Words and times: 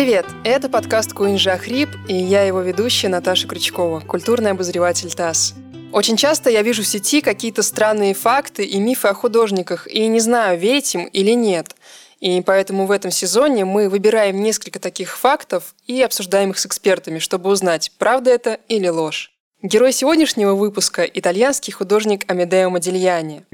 Привет! 0.00 0.24
Это 0.44 0.70
подкаст 0.70 1.12
Куинжа 1.12 1.58
Хрип, 1.58 1.90
и 2.08 2.14
я 2.14 2.44
его 2.44 2.62
ведущая 2.62 3.08
Наташа 3.08 3.46
Крючкова, 3.46 4.00
культурный 4.00 4.52
обозреватель 4.52 5.12
ТАСС. 5.12 5.52
Очень 5.92 6.16
часто 6.16 6.48
я 6.48 6.62
вижу 6.62 6.82
в 6.82 6.86
сети 6.86 7.20
какие-то 7.20 7.62
странные 7.62 8.14
факты 8.14 8.64
и 8.64 8.80
мифы 8.80 9.08
о 9.08 9.12
художниках, 9.12 9.86
и 9.86 10.06
не 10.06 10.20
знаю, 10.20 10.58
верить 10.58 10.94
им 10.94 11.04
или 11.04 11.32
нет. 11.32 11.76
И 12.18 12.40
поэтому 12.40 12.86
в 12.86 12.92
этом 12.92 13.10
сезоне 13.10 13.66
мы 13.66 13.90
выбираем 13.90 14.40
несколько 14.40 14.78
таких 14.78 15.18
фактов 15.18 15.74
и 15.86 16.00
обсуждаем 16.00 16.52
их 16.52 16.58
с 16.58 16.64
экспертами, 16.64 17.18
чтобы 17.18 17.50
узнать, 17.50 17.92
правда 17.98 18.30
это 18.30 18.58
или 18.68 18.88
ложь. 18.88 19.32
Герой 19.60 19.92
сегодняшнего 19.92 20.54
выпуска– 20.54 21.02
итальянский 21.12 21.74
художник 21.74 22.24
Амедео 22.26 22.70
Модильяни. 22.70 23.44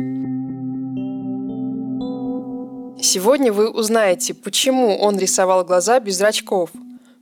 Сегодня 3.01 3.53
вы 3.53 3.71
узнаете, 3.71 4.33
почему 4.33 4.97
он 4.97 5.19
рисовал 5.19 5.65
глаза 5.65 6.01
без 6.01 6.17
зрачков. 6.17 6.71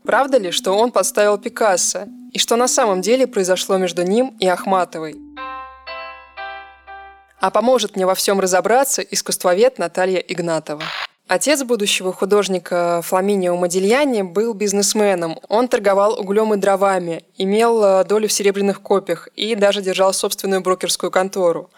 Правда 0.05 0.39
ли, 0.39 0.51
что 0.53 0.73
он 0.73 0.93
подставил 0.93 1.37
Пикассо? 1.37 2.07
И 2.33 2.39
что 2.39 2.57
на 2.57 2.69
самом 2.69 3.01
деле 3.01 3.27
произошло 3.27 3.77
между 3.77 4.03
ним 4.03 4.37
и 4.39 4.47
Ахматовой? 4.47 5.17
А 7.41 7.51
поможет 7.51 7.97
мне 7.97 8.07
во 8.07 8.15
всем 8.15 8.41
разобраться 8.41 9.03
искусствовед 9.03 9.79
Наталья 9.79 10.19
Игнатова. 10.19 10.83
Отец 11.27 11.63
будущего 11.65 12.13
художника 12.13 13.01
Фламинио 13.03 13.57
Модильяни 13.57 14.23
был 14.23 14.55
бизнесменом. 14.55 15.39
Он 15.49 15.69
торговал 15.69 16.21
углем 16.21 16.55
и 16.55 16.57
дровами, 16.57 17.25
имел 17.37 17.83
э, 17.83 18.05
долю 18.05 18.29
в 18.29 18.33
серебряных 18.33 18.83
копиях 18.83 19.29
и 19.35 19.55
даже 19.55 19.83
держал 19.83 20.13
собственную 20.13 20.61
брокерскую 20.61 21.11
контору. 21.11 21.71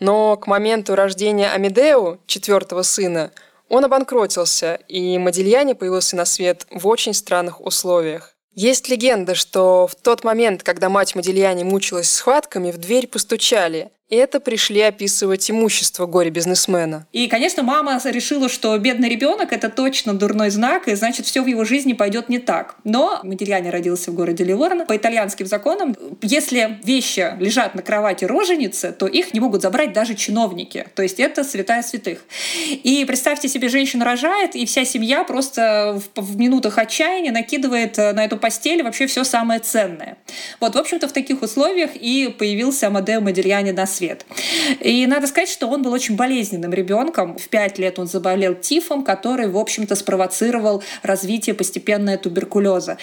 Но 0.00 0.36
к 0.36 0.46
моменту 0.46 0.94
рождения 0.94 1.50
Амедео, 1.50 2.18
четвертого 2.26 2.82
сына, 2.82 3.30
он 3.70 3.84
обанкротился, 3.84 4.74
и 4.88 5.16
Модильяни 5.16 5.72
появился 5.72 6.16
на 6.16 6.26
свет 6.26 6.66
в 6.70 6.86
очень 6.88 7.14
странных 7.14 7.64
условиях. 7.64 8.34
Есть 8.52 8.88
легенда, 8.88 9.36
что 9.36 9.86
в 9.86 9.94
тот 9.94 10.24
момент, 10.24 10.64
когда 10.64 10.88
мать 10.88 11.14
Модильяни 11.14 11.62
мучилась 11.62 12.10
схватками, 12.10 12.72
в 12.72 12.78
дверь 12.78 13.06
постучали, 13.06 13.92
это 14.16 14.40
пришли 14.40 14.80
описывать 14.80 15.50
имущество 15.50 16.06
горе-бизнесмена. 16.06 17.06
И, 17.12 17.28
конечно, 17.28 17.62
мама 17.62 18.00
решила, 18.04 18.48
что 18.48 18.76
бедный 18.76 19.08
ребенок— 19.08 19.52
это 19.52 19.68
точно 19.68 20.14
дурной 20.14 20.50
знак, 20.50 20.88
и 20.88 20.94
значит, 20.94 21.26
все 21.26 21.42
в 21.42 21.46
его 21.46 21.64
жизни 21.64 21.92
пойдет 21.92 22.28
не 22.28 22.38
так. 22.38 22.74
Но 22.84 23.20
Модильяни 23.22 23.68
родился 23.68 24.10
в 24.10 24.14
городе 24.14 24.44
Ливорно. 24.44 24.84
По 24.84 24.96
итальянским 24.96 25.46
законам, 25.46 25.96
если 26.22 26.78
вещи 26.82 27.34
лежат 27.38 27.74
на 27.74 27.82
кровати 27.82 28.24
роженицы, 28.24 28.92
то 28.92 29.06
их 29.06 29.32
не 29.32 29.40
могут 29.40 29.62
забрать 29.62 29.92
даже 29.92 30.14
чиновники. 30.14 30.86
То 30.94 31.02
есть 31.02 31.20
это 31.20 31.44
святая 31.44 31.82
святых. 31.82 32.24
И 32.68 33.04
представьте 33.06 33.48
себе, 33.48 33.68
женщина 33.68 34.04
рожает, 34.04 34.56
и 34.56 34.66
вся 34.66 34.84
семья 34.84 35.22
просто 35.22 36.00
в, 36.16 36.20
в 36.20 36.36
минутах 36.36 36.78
отчаяния 36.78 37.30
накидывает 37.30 37.98
э, 37.98 38.12
на 38.12 38.24
эту 38.24 38.36
постель 38.36 38.82
вообще 38.82 39.06
все 39.06 39.22
самое 39.22 39.60
ценное. 39.60 40.16
Вот, 40.58 40.74
в 40.74 40.78
общем-то, 40.78 41.06
в 41.06 41.12
таких 41.12 41.42
условиях 41.42 41.90
и 41.94 42.34
появился 42.36 42.88
Амадео 42.88 43.20
Модильяни 43.20 43.70
на 43.70 43.86
свет 43.86 43.99
свет. 44.00 44.24
И 44.80 45.06
надо 45.06 45.26
сказать, 45.26 45.50
что 45.50 45.68
он 45.68 45.82
был 45.82 45.92
очень 45.92 46.16
болезненным 46.16 46.72
ребенком. 46.72 47.36
В 47.36 47.48
пять 47.48 47.78
лет 47.78 47.98
он 47.98 48.06
заболел 48.06 48.54
тифом, 48.54 49.04
который, 49.04 49.48
в 49.48 49.58
общем-то, 49.58 49.94
спровоцировал 49.94 50.82
развитие 51.02 51.54
постепенное 51.54 52.16
туберкулеза. 52.16 52.96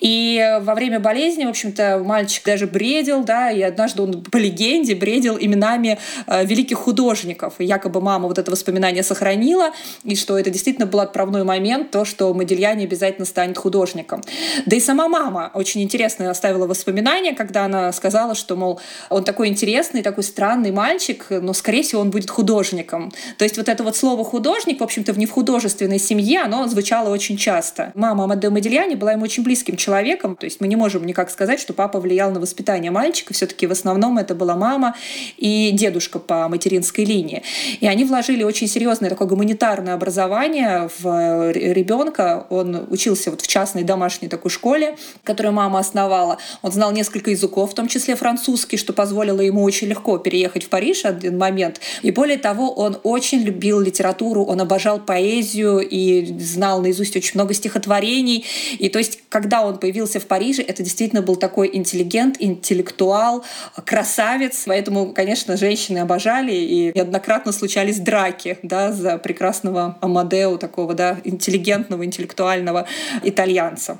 И 0.00 0.58
во 0.62 0.74
время 0.74 0.98
болезни, 0.98 1.44
в 1.44 1.50
общем-то, 1.50 2.02
мальчик 2.04 2.44
даже 2.44 2.66
бредил, 2.66 3.22
да, 3.22 3.50
и 3.52 3.62
однажды 3.62 4.02
он 4.02 4.22
по 4.22 4.36
легенде 4.36 4.94
бредил 4.96 5.36
именами 5.38 5.98
э, 6.26 6.44
великих 6.44 6.78
художников. 6.78 7.54
И 7.58 7.64
якобы 7.64 8.00
мама 8.00 8.26
вот 8.26 8.38
это 8.38 8.50
воспоминание 8.50 9.04
сохранила, 9.04 9.70
и 10.02 10.16
что 10.16 10.38
это 10.38 10.50
действительно 10.50 10.86
был 10.86 11.00
отправной 11.00 11.44
момент, 11.44 11.90
то, 11.92 12.04
что 12.04 12.34
Модельяне 12.34 12.84
обязательно 12.84 13.26
станет 13.26 13.58
художником. 13.58 14.22
Да 14.66 14.74
и 14.76 14.80
сама 14.80 15.08
мама 15.08 15.52
очень 15.54 15.82
интересно 15.82 16.30
оставила 16.30 16.66
воспоминания, 16.66 17.32
когда 17.32 17.64
она 17.64 17.92
сказала, 17.92 18.34
что, 18.34 18.56
мол, 18.56 18.80
он 19.08 19.22
такой 19.22 19.48
интересный, 19.48 20.02
такой 20.02 20.24
странный 20.32 20.72
мальчик, 20.72 21.26
но, 21.30 21.52
скорее 21.52 21.82
всего, 21.82 22.00
он 22.00 22.10
будет 22.10 22.30
художником. 22.30 23.12
То 23.38 23.44
есть 23.44 23.56
вот 23.56 23.68
это 23.68 23.84
вот 23.84 23.96
слово 23.96 24.24
«художник», 24.24 24.80
в 24.80 24.84
общем-то, 24.84 25.12
в 25.12 25.18
невхудожественной 25.18 25.98
семье, 25.98 26.40
оно 26.40 26.66
звучало 26.66 27.10
очень 27.10 27.36
часто. 27.36 27.92
Мама 27.94 28.24
Амадео 28.24 28.50
Модильяни 28.50 28.94
была 28.94 29.12
ему 29.12 29.24
очень 29.24 29.42
близким 29.42 29.76
человеком, 29.76 30.36
то 30.36 30.46
есть 30.46 30.60
мы 30.60 30.68
не 30.68 30.76
можем 30.76 31.04
никак 31.04 31.30
сказать, 31.30 31.60
что 31.60 31.74
папа 31.74 32.00
влиял 32.00 32.30
на 32.30 32.40
воспитание 32.40 32.90
мальчика, 32.90 33.34
все 33.34 33.46
таки 33.46 33.66
в 33.66 33.72
основном 33.72 34.18
это 34.18 34.34
была 34.34 34.56
мама 34.56 34.96
и 35.36 35.70
дедушка 35.72 36.18
по 36.18 36.48
материнской 36.48 37.04
линии. 37.04 37.42
И 37.80 37.86
они 37.86 38.04
вложили 38.04 38.42
очень 38.42 38.68
серьезное 38.68 39.10
такое 39.10 39.28
гуманитарное 39.28 39.94
образование 39.94 40.88
в 40.98 41.52
ребенка. 41.52 42.46
Он 42.48 42.86
учился 42.90 43.30
вот 43.30 43.42
в 43.42 43.46
частной 43.46 43.82
домашней 43.82 44.28
такой 44.28 44.50
школе, 44.50 44.96
которую 45.24 45.52
мама 45.52 45.78
основала. 45.78 46.38
Он 46.62 46.72
знал 46.72 46.92
несколько 46.92 47.30
языков, 47.30 47.72
в 47.72 47.74
том 47.74 47.88
числе 47.88 48.16
французский, 48.16 48.76
что 48.76 48.92
позволило 48.92 49.40
ему 49.40 49.62
очень 49.62 49.88
легко 49.88 50.18
переехать 50.22 50.64
в 50.64 50.68
Париж 50.68 51.04
один 51.04 51.36
момент. 51.38 51.80
И 52.02 52.10
более 52.10 52.38
того, 52.38 52.72
он 52.72 52.98
очень 53.02 53.40
любил 53.40 53.80
литературу, 53.80 54.44
он 54.44 54.60
обожал 54.60 55.00
поэзию 55.00 55.80
и 55.80 56.38
знал 56.38 56.80
наизусть 56.80 57.16
очень 57.16 57.32
много 57.34 57.54
стихотворений. 57.54 58.44
И 58.78 58.88
то 58.88 58.98
есть, 58.98 59.20
когда 59.28 59.66
он 59.66 59.78
появился 59.78 60.20
в 60.20 60.26
Париже, 60.26 60.62
это 60.62 60.82
действительно 60.82 61.22
был 61.22 61.36
такой 61.36 61.70
интеллигент, 61.72 62.36
интеллектуал, 62.38 63.44
красавец. 63.84 64.64
Поэтому, 64.66 65.12
конечно, 65.12 65.56
женщины 65.56 65.98
обожали, 65.98 66.54
и 66.54 66.92
неоднократно 66.94 67.52
случались 67.52 67.98
драки 67.98 68.58
да, 68.62 68.92
за 68.92 69.18
прекрасного 69.18 69.98
Амадео, 70.00 70.56
такого 70.56 70.94
да, 70.94 71.18
интеллигентного, 71.24 72.04
интеллектуального 72.04 72.86
итальянца. 73.22 73.98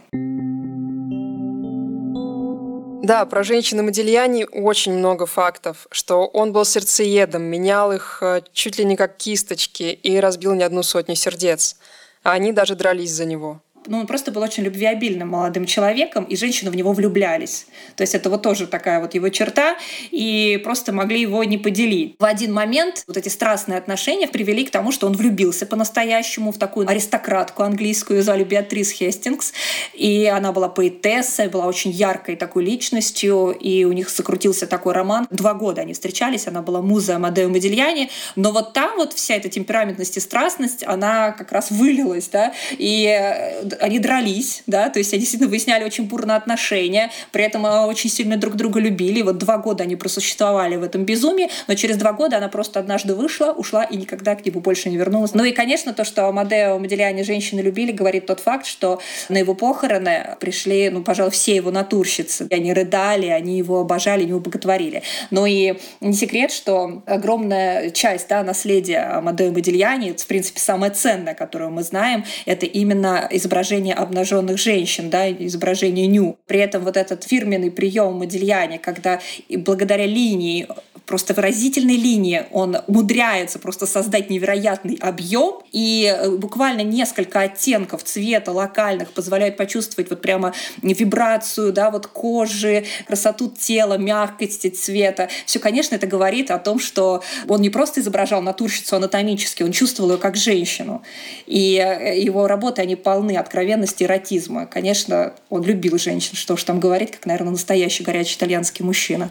Да, 3.03 3.27
про 3.27 3.43
женщину 3.43 3.83
Модильяни 3.83 4.47
очень 4.53 4.93
много 4.93 5.27
фактов, 5.27 5.89
что 5.91 6.25
он 6.25 6.53
был 6.53 6.65
сердцеедом, 6.65 7.43
менял 7.43 7.91
их 7.91 8.19
э, 8.23 8.43
чуть 8.53 8.79
ли 8.79 8.85
не 8.85 8.97
как 8.97 9.17
кисточки 9.17 9.83
и 9.83 10.21
разбил 10.21 10.55
не 10.55 10.63
одну 10.63 10.85
сотню 10.85 11.17
сердец. 11.17 11.77
А 12.23 12.31
они 12.31 12.53
даже 12.53 12.77
дрались 12.77 13.11
за 13.11 13.25
него 13.25 13.61
ну, 13.87 13.99
он 14.01 14.07
просто 14.07 14.33
был 14.33 14.43
очень 14.43 14.63
любвеобильным 14.65 15.29
молодым 15.29 15.67
человеком, 15.67 16.25
и 16.25 16.37
женщины 16.37 16.71
в 16.71 16.77
него 16.77 16.93
влюблялись. 16.93 17.67
То 17.97 18.03
есть 18.03 18.15
это 18.15 18.31
вот 18.31 18.43
тоже 18.43 18.67
такая 18.67 19.01
вот 19.01 19.15
его 19.15 19.29
черта, 19.29 19.77
и 20.11 20.61
просто 20.65 20.93
могли 20.93 21.21
его 21.21 21.45
не 21.45 21.59
поделить. 21.59 22.17
В 22.19 22.25
один 22.25 22.53
момент 22.53 23.05
вот 23.07 23.17
эти 23.17 23.29
страстные 23.29 23.79
отношения 23.79 24.29
привели 24.29 24.65
к 24.65 24.71
тому, 24.71 24.93
что 24.93 25.07
он 25.07 25.15
влюбился 25.15 25.67
по-настоящему 25.67 26.53
в 26.53 26.59
такую 26.59 26.89
аристократку 26.89 27.63
английскую, 27.63 28.23
звали 28.23 28.45
Беатрис 28.45 28.91
Хестингс, 28.91 29.53
и 29.95 30.27
она 30.27 30.53
была 30.53 30.69
поэтессой, 30.69 31.49
была 31.49 31.67
очень 31.67 31.91
яркой 31.91 32.37
такой 32.37 32.65
личностью, 32.65 33.51
и 33.51 33.85
у 33.85 33.93
них 33.93 34.11
закрутился 34.11 34.67
такой 34.67 34.93
роман. 34.93 35.27
Два 35.31 35.55
года 35.55 35.83
они 35.83 35.93
встречались, 35.93 36.47
она 36.47 36.63
была 36.63 36.83
муза 36.83 37.17
Амадео 37.17 37.49
Модильяни, 37.49 38.11
но 38.37 38.53
вот 38.53 38.73
там 38.73 38.97
вот 38.97 39.13
вся 39.13 39.35
эта 39.35 39.49
темпераментность 39.49 40.17
и 40.17 40.21
страстность, 40.21 40.85
она 40.87 41.33
как 41.33 41.53
раз 41.53 41.71
вылилась, 41.71 42.29
да, 42.29 42.53
и 42.73 43.07
э, 43.07 43.72
они 43.81 43.99
дрались, 43.99 44.63
да, 44.67 44.91
то 44.91 44.99
есть 44.99 45.13
они 45.13 45.21
действительно 45.21 45.51
выясняли 45.51 45.85
очень 45.85 46.05
бурные 46.05 46.37
отношения, 46.37 47.11
при 47.31 47.45
этом 47.45 47.67
э, 47.67 47.87
очень 47.87 48.11
сильно 48.11 48.37
друг 48.37 48.55
друга 48.57 48.81
любили. 48.81 49.23
Вот 49.23 49.39
два 49.39 49.59
года 49.59 49.85
они 49.85 49.97
просуществовали 49.97 50.77
в 50.77 50.83
этом 50.83 51.05
безумии, 51.05 51.51
но 51.69 51.75
через 51.75 51.97
два 51.97 52.13
года 52.13 52.37
она 52.37 52.49
просто 52.49 52.81
однажды 52.81 53.15
вышла, 53.15 53.53
ушла 53.53 53.85
и 53.85 53.97
никогда 53.97 54.35
к 54.35 54.45
нему 54.45 54.61
больше 54.61 54.91
не 54.91 54.97
вернулась. 54.97 55.35
Ну 55.35 55.45
и, 55.45 55.53
конечно, 55.53 55.93
то, 55.93 56.05
что 56.05 56.27
Амадео 56.27 56.79
Модельяне 56.79 57.25
женщины 57.25 57.61
любили, 57.61 57.93
говорит 57.93 58.27
тот 58.27 58.41
факт, 58.41 58.67
что 58.67 59.01
на 59.29 59.39
его 59.39 59.55
похороны 59.55 60.37
пришли, 60.41 60.91
ну, 60.91 61.03
пожалуй, 61.03 61.33
все 61.33 61.57
его 61.57 61.71
натурщицы. 61.71 62.49
Они 62.51 62.73
рыдали, 62.73 63.27
они 63.27 63.59
его 63.59 63.81
обожали, 63.81 64.25
его 64.25 64.41
боготворили. 64.41 65.03
Но 65.31 65.47
и 65.47 65.75
не 66.01 66.13
секрет, 66.13 66.53
что 66.53 67.03
огромная 67.07 67.91
часть 67.91 68.29
да, 68.29 68.43
наследия 68.43 69.17
Амадео 69.17 69.53
Модельяне, 69.53 70.15
в 70.15 70.27
принципе, 70.27 70.61
самое 70.61 70.93
ценное, 70.93 71.35
которое 71.35 71.71
мы 71.71 71.83
знаем, 71.83 72.25
это 72.47 72.67
именно 72.67 73.29
изображение 73.31 73.62
изображение 73.63 73.95
обнаженных 73.95 74.59
женщин, 74.59 75.09
да, 75.09 75.31
изображение 75.31 76.07
ню. 76.07 76.37
При 76.47 76.59
этом 76.61 76.85
вот 76.85 76.97
этот 76.97 77.25
фирменный 77.25 77.71
прием 77.71 78.15
Модильяне, 78.15 78.79
когда 78.79 79.21
благодаря 79.49 80.07
линии 80.07 80.67
просто 81.13 81.35
выразительной 81.35 81.97
линии 81.97 82.47
он 82.53 82.79
умудряется 82.87 83.59
просто 83.59 83.85
создать 83.85 84.31
невероятный 84.31 84.97
объем, 84.99 85.61
и 85.71 86.07
э, 86.11 86.31
буквально 86.31 86.81
несколько 86.81 87.41
оттенков 87.41 88.03
цвета 88.03 88.51
локальных 88.51 89.13
позволяют 89.13 89.59
почувствовать 89.59 90.09
вот 90.09 90.23
прямо 90.23 90.55
вибрацию, 90.81 91.71
да, 91.75 91.91
вот 91.91 92.07
кожи, 92.07 92.87
красоту 93.07 93.51
тела, 93.51 93.99
мягкость 93.99 94.75
цвета. 94.75 95.29
Все, 95.45 95.59
конечно, 95.59 95.97
это 95.97 96.07
говорит 96.07 96.51
о 96.51 96.59
том, 96.59 96.79
что 96.79 97.23
он 97.47 97.61
не 97.61 97.69
просто 97.69 98.01
изображал 98.01 98.41
натурщицу 98.41 98.97
анатомически, 98.97 99.63
он 99.63 99.73
чувствовал 99.73 100.13
ее 100.13 100.17
как 100.17 100.35
женщину. 100.35 101.03
И 101.47 101.77
э, 101.77 102.19
его 102.23 102.47
работы, 102.47 102.81
они 102.81 102.97
полны 102.97 103.37
откровенности, 103.37 104.05
эротизма. 104.05 104.65
Конечно, 104.65 105.35
он 105.51 105.63
любил 105.63 105.99
женщин, 105.99 106.37
что 106.37 106.55
уж 106.55 106.65
там 106.65 106.81
говорить, 106.81 107.11
как, 107.11 107.27
наверное, 107.27 107.53
настоящий 107.53 108.03
горячий 108.03 108.37
итальянский 108.39 108.83
мужчина. 108.83 109.31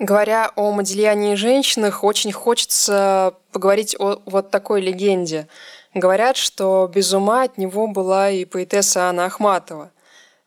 Говоря 0.00 0.50
о 0.56 0.72
Модильяне 0.72 1.34
и 1.34 1.36
женщинах, 1.36 2.04
очень 2.04 2.32
хочется 2.32 3.34
поговорить 3.52 3.94
о 3.98 4.22
вот 4.24 4.50
такой 4.50 4.80
легенде. 4.80 5.46
Говорят, 5.92 6.38
что 6.38 6.90
без 6.92 7.12
ума 7.12 7.42
от 7.42 7.58
него 7.58 7.86
была 7.86 8.30
и 8.30 8.46
поэтесса 8.46 9.10
Анна 9.10 9.26
Ахматова. 9.26 9.90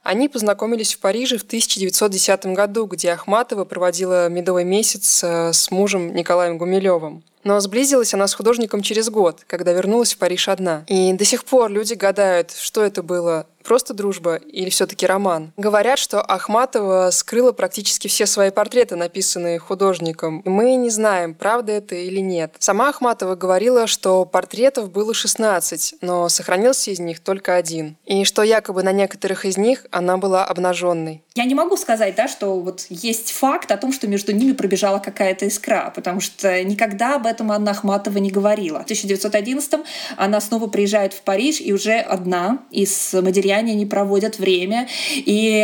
Они 0.01 0.27
познакомились 0.27 0.95
в 0.95 0.99
Париже 0.99 1.37
в 1.37 1.43
1910 1.43 2.47
году, 2.47 2.87
где 2.87 3.11
Ахматова 3.11 3.63
проводила 3.63 4.27
медовый 4.27 4.63
месяц 4.63 5.23
э, 5.23 5.53
с 5.53 5.69
мужем 5.69 6.15
Николаем 6.15 6.57
Гумилевым. 6.57 7.23
Но 7.43 7.59
сблизилась 7.59 8.13
она 8.13 8.27
с 8.27 8.33
художником 8.33 8.81
через 8.81 9.09
год, 9.09 9.43
когда 9.47 9.73
вернулась 9.73 10.13
в 10.13 10.17
Париж 10.17 10.49
одна. 10.49 10.85
И 10.87 11.13
до 11.13 11.25
сих 11.25 11.45
пор 11.45 11.69
люди 11.69 11.93
гадают, 11.93 12.51
что 12.51 12.83
это 12.83 13.03
было 13.03 13.47
Просто 13.63 13.93
дружба 13.93 14.35
или 14.35 14.69
все-таки 14.69 15.05
роман? 15.05 15.53
Говорят, 15.57 15.97
что 15.97 16.21
Ахматова 16.21 17.09
скрыла 17.11 17.53
практически 17.53 18.07
все 18.07 18.25
свои 18.25 18.51
портреты, 18.51 18.95
написанные 18.95 19.57
художником. 19.57 20.41
Мы 20.45 20.75
не 20.75 20.89
знаем, 20.89 21.33
правда 21.33 21.71
это 21.71 21.95
или 21.95 22.19
нет. 22.19 22.55
Сама 22.59 22.89
Ахматова 22.89 23.35
говорила, 23.35 23.87
что 23.87 24.25
портретов 24.25 24.91
было 24.91 25.13
16, 25.13 25.95
но 26.01 26.27
сохранился 26.29 26.91
из 26.91 26.99
них 26.99 27.21
только 27.21 27.55
один. 27.55 27.95
И 28.05 28.25
что 28.25 28.43
якобы 28.43 28.83
на 28.83 28.91
некоторых 28.91 29.45
из 29.45 29.57
них 29.57 29.85
она 29.91 30.17
была 30.17 30.43
обнаженной. 30.43 31.23
Я 31.35 31.45
не 31.45 31.55
могу 31.55 31.77
сказать, 31.77 32.15
да, 32.15 32.27
что 32.27 32.59
вот 32.59 32.85
есть 32.89 33.31
факт 33.31 33.71
о 33.71 33.77
том, 33.77 33.91
что 33.91 34.07
между 34.07 34.33
ними 34.33 34.51
пробежала 34.51 34.99
какая-то 34.99 35.47
искра, 35.47 35.91
потому 35.95 36.19
что 36.19 36.63
никогда 36.63 37.15
об 37.15 37.25
Анна 37.39 37.71
Ахматова 37.71 38.17
не 38.17 38.29
говорила. 38.29 38.79
В 38.79 38.83
1911 38.83 39.73
она 40.17 40.41
снова 40.41 40.67
приезжает 40.67 41.13
в 41.13 41.21
Париж 41.21 41.61
и 41.61 41.71
уже 41.71 41.99
одна 41.99 42.59
из 42.71 43.13
материалов 43.13 43.53
состоянии, 43.53 43.73
они 43.73 43.85
проводят 43.85 44.39
время, 44.39 44.87
и 45.11 45.61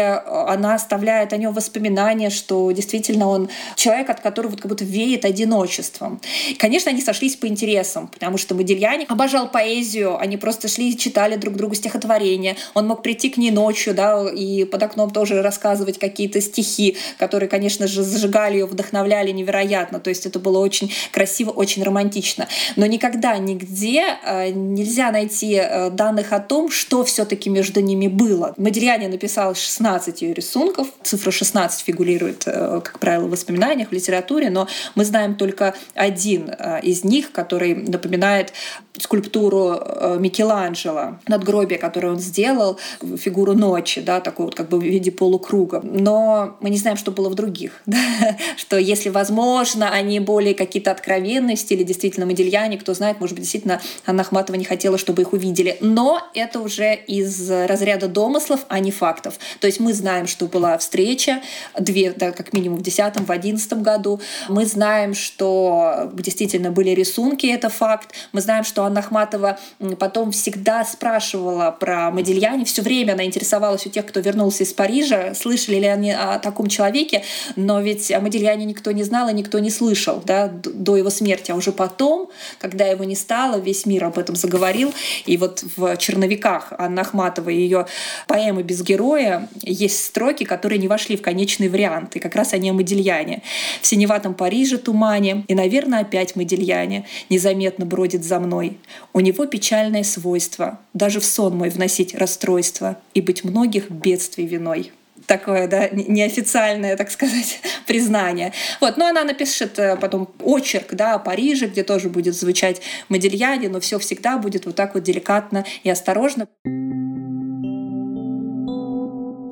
она 0.47 0.75
оставляет 0.75 1.33
о 1.33 1.37
нем 1.37 1.53
воспоминания, 1.53 2.29
что 2.29 2.71
действительно 2.71 3.27
он 3.27 3.49
человек, 3.75 4.09
от 4.09 4.19
которого 4.19 4.51
вот 4.51 4.61
как 4.61 4.69
будто 4.69 4.85
веет 4.85 5.25
одиночеством. 5.25 6.19
Конечно, 6.57 6.91
они 6.91 7.01
сошлись 7.01 7.35
по 7.35 7.47
интересам, 7.47 8.07
потому 8.07 8.37
что 8.37 8.55
Модельяне 8.55 9.05
обожал 9.09 9.49
поэзию, 9.49 10.17
они 10.19 10.37
просто 10.37 10.67
шли 10.67 10.91
и 10.91 10.97
читали 10.97 11.35
друг 11.35 11.55
другу 11.55 11.75
стихотворения. 11.75 12.55
Он 12.73 12.87
мог 12.87 13.01
прийти 13.01 13.29
к 13.29 13.37
ней 13.37 13.51
ночью, 13.51 13.93
да, 13.93 14.29
и 14.29 14.65
под 14.65 14.83
окном 14.83 15.09
тоже 15.11 15.41
рассказывать 15.41 15.99
какие-то 15.99 16.41
стихи, 16.41 16.97
которые, 17.17 17.49
конечно 17.49 17.87
же, 17.87 18.03
зажигали 18.03 18.55
ее, 18.55 18.65
вдохновляли 18.65 19.31
невероятно. 19.31 19.99
То 19.99 20.09
есть 20.09 20.25
это 20.25 20.39
было 20.39 20.59
очень 20.59 20.91
красиво, 21.11 21.51
очень 21.59 21.83
романтично. 21.83 22.47
Но 22.77 22.85
никогда 22.85 23.37
нигде 23.37 24.17
э, 24.23 24.49
нельзя 24.51 25.11
найти 25.11 25.55
э, 25.55 25.89
данных 25.89 26.31
о 26.31 26.39
том, 26.39 26.71
что 26.71 27.03
все-таки 27.03 27.49
между 27.49 27.81
ними 27.81 28.07
было. 28.07 28.53
Модельяне 28.55 29.09
написал 29.09 29.55
16 29.55 30.21
ее 30.21 30.33
рисунков. 30.33 30.87
Цифра 31.03 31.31
16 31.31 31.81
фигурирует, 31.81 32.43
э, 32.45 32.79
как 32.81 32.99
правило, 32.99 33.27
в 33.27 33.31
воспоминаниях, 33.31 33.89
в 33.89 33.91
литературе, 33.91 34.49
но 34.49 34.69
мы 34.95 35.03
знаем 35.03 35.35
только 35.35 35.75
один 35.95 36.49
из 36.81 37.03
них, 37.03 37.33
который 37.33 37.75
напоминает 37.75 38.53
скульптуру 38.97 39.79
Микеланджело, 40.19 41.19
надгробие, 41.27 41.79
которое 41.79 42.09
он 42.09 42.19
сделал, 42.19 42.77
фигуру 43.17 43.53
ночи, 43.53 44.01
да, 44.01 44.19
такой 44.19 44.45
вот 44.45 44.55
как 44.55 44.69
бы 44.69 44.77
в 44.77 44.83
виде 44.83 45.11
полукруга. 45.11 45.81
Но 45.83 46.57
мы 46.59 46.69
не 46.69 46.77
знаем, 46.77 46.97
что 46.97 47.11
было 47.11 47.29
в 47.29 47.35
других. 47.35 47.81
Да? 47.89 48.37
Что 48.57 48.77
если, 48.77 49.09
возможно, 49.09 49.89
они 49.89 50.19
более 50.19 50.53
какие-то 50.53 50.91
откровенные 50.91 51.48
в 51.55 51.59
стиле 51.59 51.83
действительно 51.83 52.25
Модельяне, 52.25 52.77
кто 52.77 52.93
знает, 52.93 53.19
может 53.19 53.35
быть, 53.35 53.43
действительно 53.43 53.81
Анна 54.05 54.21
Ахматова 54.21 54.55
не 54.55 54.65
хотела, 54.65 54.97
чтобы 54.97 55.21
их 55.21 55.33
увидели. 55.33 55.77
Но 55.81 56.21
это 56.33 56.59
уже 56.59 56.95
из 56.95 57.49
разряда 57.49 58.07
домыслов, 58.07 58.61
а 58.67 58.79
не 58.79 58.91
фактов. 58.91 59.39
То 59.59 59.67
есть 59.67 59.79
мы 59.79 59.93
знаем, 59.93 60.27
что 60.27 60.47
была 60.47 60.77
встреча, 60.77 61.41
две, 61.79 62.11
да, 62.11 62.31
как 62.31 62.53
минимум 62.53 62.79
в 62.79 62.81
2010, 62.83 63.21
в 63.21 63.25
2011 63.25 63.73
году. 63.81 64.21
Мы 64.47 64.65
знаем, 64.65 65.13
что 65.13 66.11
действительно 66.13 66.71
были 66.71 66.91
рисунки, 66.91 67.45
это 67.47 67.69
факт. 67.69 68.13
Мы 68.31 68.41
знаем, 68.41 68.63
что 68.63 68.83
Анна 68.83 68.99
Ахматова 68.99 69.59
потом 69.99 70.31
всегда 70.31 70.83
спрашивала 70.83 71.71
про 71.71 72.11
Модельяне. 72.11 72.65
Все 72.65 72.81
время 72.81 73.13
она 73.13 73.25
интересовалась 73.25 73.85
у 73.85 73.89
тех, 73.89 74.05
кто 74.05 74.19
вернулся 74.19 74.63
из 74.63 74.73
Парижа, 74.73 75.33
слышали 75.33 75.77
ли 75.77 75.87
они 75.87 76.11
о 76.11 76.39
таком 76.39 76.67
человеке. 76.67 77.23
Но 77.55 77.81
ведь 77.81 78.11
о 78.11 78.19
Модельяне 78.19 78.65
никто 78.65 78.91
не 78.91 79.03
знал 79.03 79.29
и 79.29 79.33
никто 79.33 79.59
не 79.59 79.69
слышал 79.69 80.21
да, 80.25 80.47
до 80.47 80.97
его 80.97 81.09
смерти. 81.09 81.38
А 81.49 81.55
уже 81.55 81.71
потом, 81.71 82.29
когда 82.59 82.85
его 82.85 83.03
не 83.03 83.15
стало, 83.15 83.59
весь 83.59 83.85
мир 83.85 84.05
об 84.05 84.17
этом 84.17 84.35
заговорил. 84.35 84.93
И 85.25 85.37
вот 85.37 85.63
в 85.75 85.97
«Черновиках» 85.97 86.73
Анна 86.77 87.01
Ахматова 87.01 87.49
ее 87.49 87.85
поэмы 88.27 88.63
«Без 88.63 88.81
героя» 88.81 89.47
есть 89.61 90.03
строки, 90.03 90.43
которые 90.43 90.79
не 90.79 90.87
вошли 90.87 91.15
в 91.15 91.21
конечный 91.21 91.69
вариант. 91.69 92.15
И 92.15 92.19
как 92.19 92.35
раз 92.35 92.53
они 92.53 92.71
о 92.71 92.73
Модельяне. 92.73 93.43
В 93.81 93.87
синеватом 93.87 94.33
Париже 94.33 94.77
тумане, 94.77 95.45
и, 95.47 95.55
наверное, 95.55 96.01
опять 96.01 96.35
Модельяне 96.35 97.05
незаметно 97.29 97.85
бродит 97.85 98.23
за 98.23 98.39
мной. 98.39 98.77
У 99.13 99.19
него 99.19 99.45
печальное 99.45 100.03
свойство 100.03 100.79
даже 100.93 101.19
в 101.19 101.25
сон 101.25 101.55
мой 101.57 101.69
вносить 101.69 102.15
расстройство 102.15 102.97
и 103.13 103.21
быть 103.21 103.43
многих 103.43 103.91
бедствий 103.91 104.45
виной 104.45 104.91
такое, 105.29 105.67
да, 105.67 105.89
неофициальное, 105.89 106.97
так 106.97 107.11
сказать, 107.11 107.61
признание. 107.87 108.51
Вот, 108.81 108.97
но 108.97 109.05
она 109.05 109.23
напишет 109.23 109.77
э, 109.77 109.95
потом 109.95 110.27
очерк, 110.41 110.87
да, 110.93 111.13
о 111.13 111.19
Париже, 111.19 111.67
где 111.67 111.83
тоже 111.83 112.09
будет 112.09 112.35
звучать 112.35 112.81
Модельяне, 113.09 113.69
но 113.69 113.79
все 113.79 113.99
всегда 113.99 114.39
будет 114.39 114.65
вот 114.65 114.75
так 114.75 114.95
вот 114.95 115.03
деликатно 115.03 115.65
и 115.83 115.89
осторожно. 115.89 116.47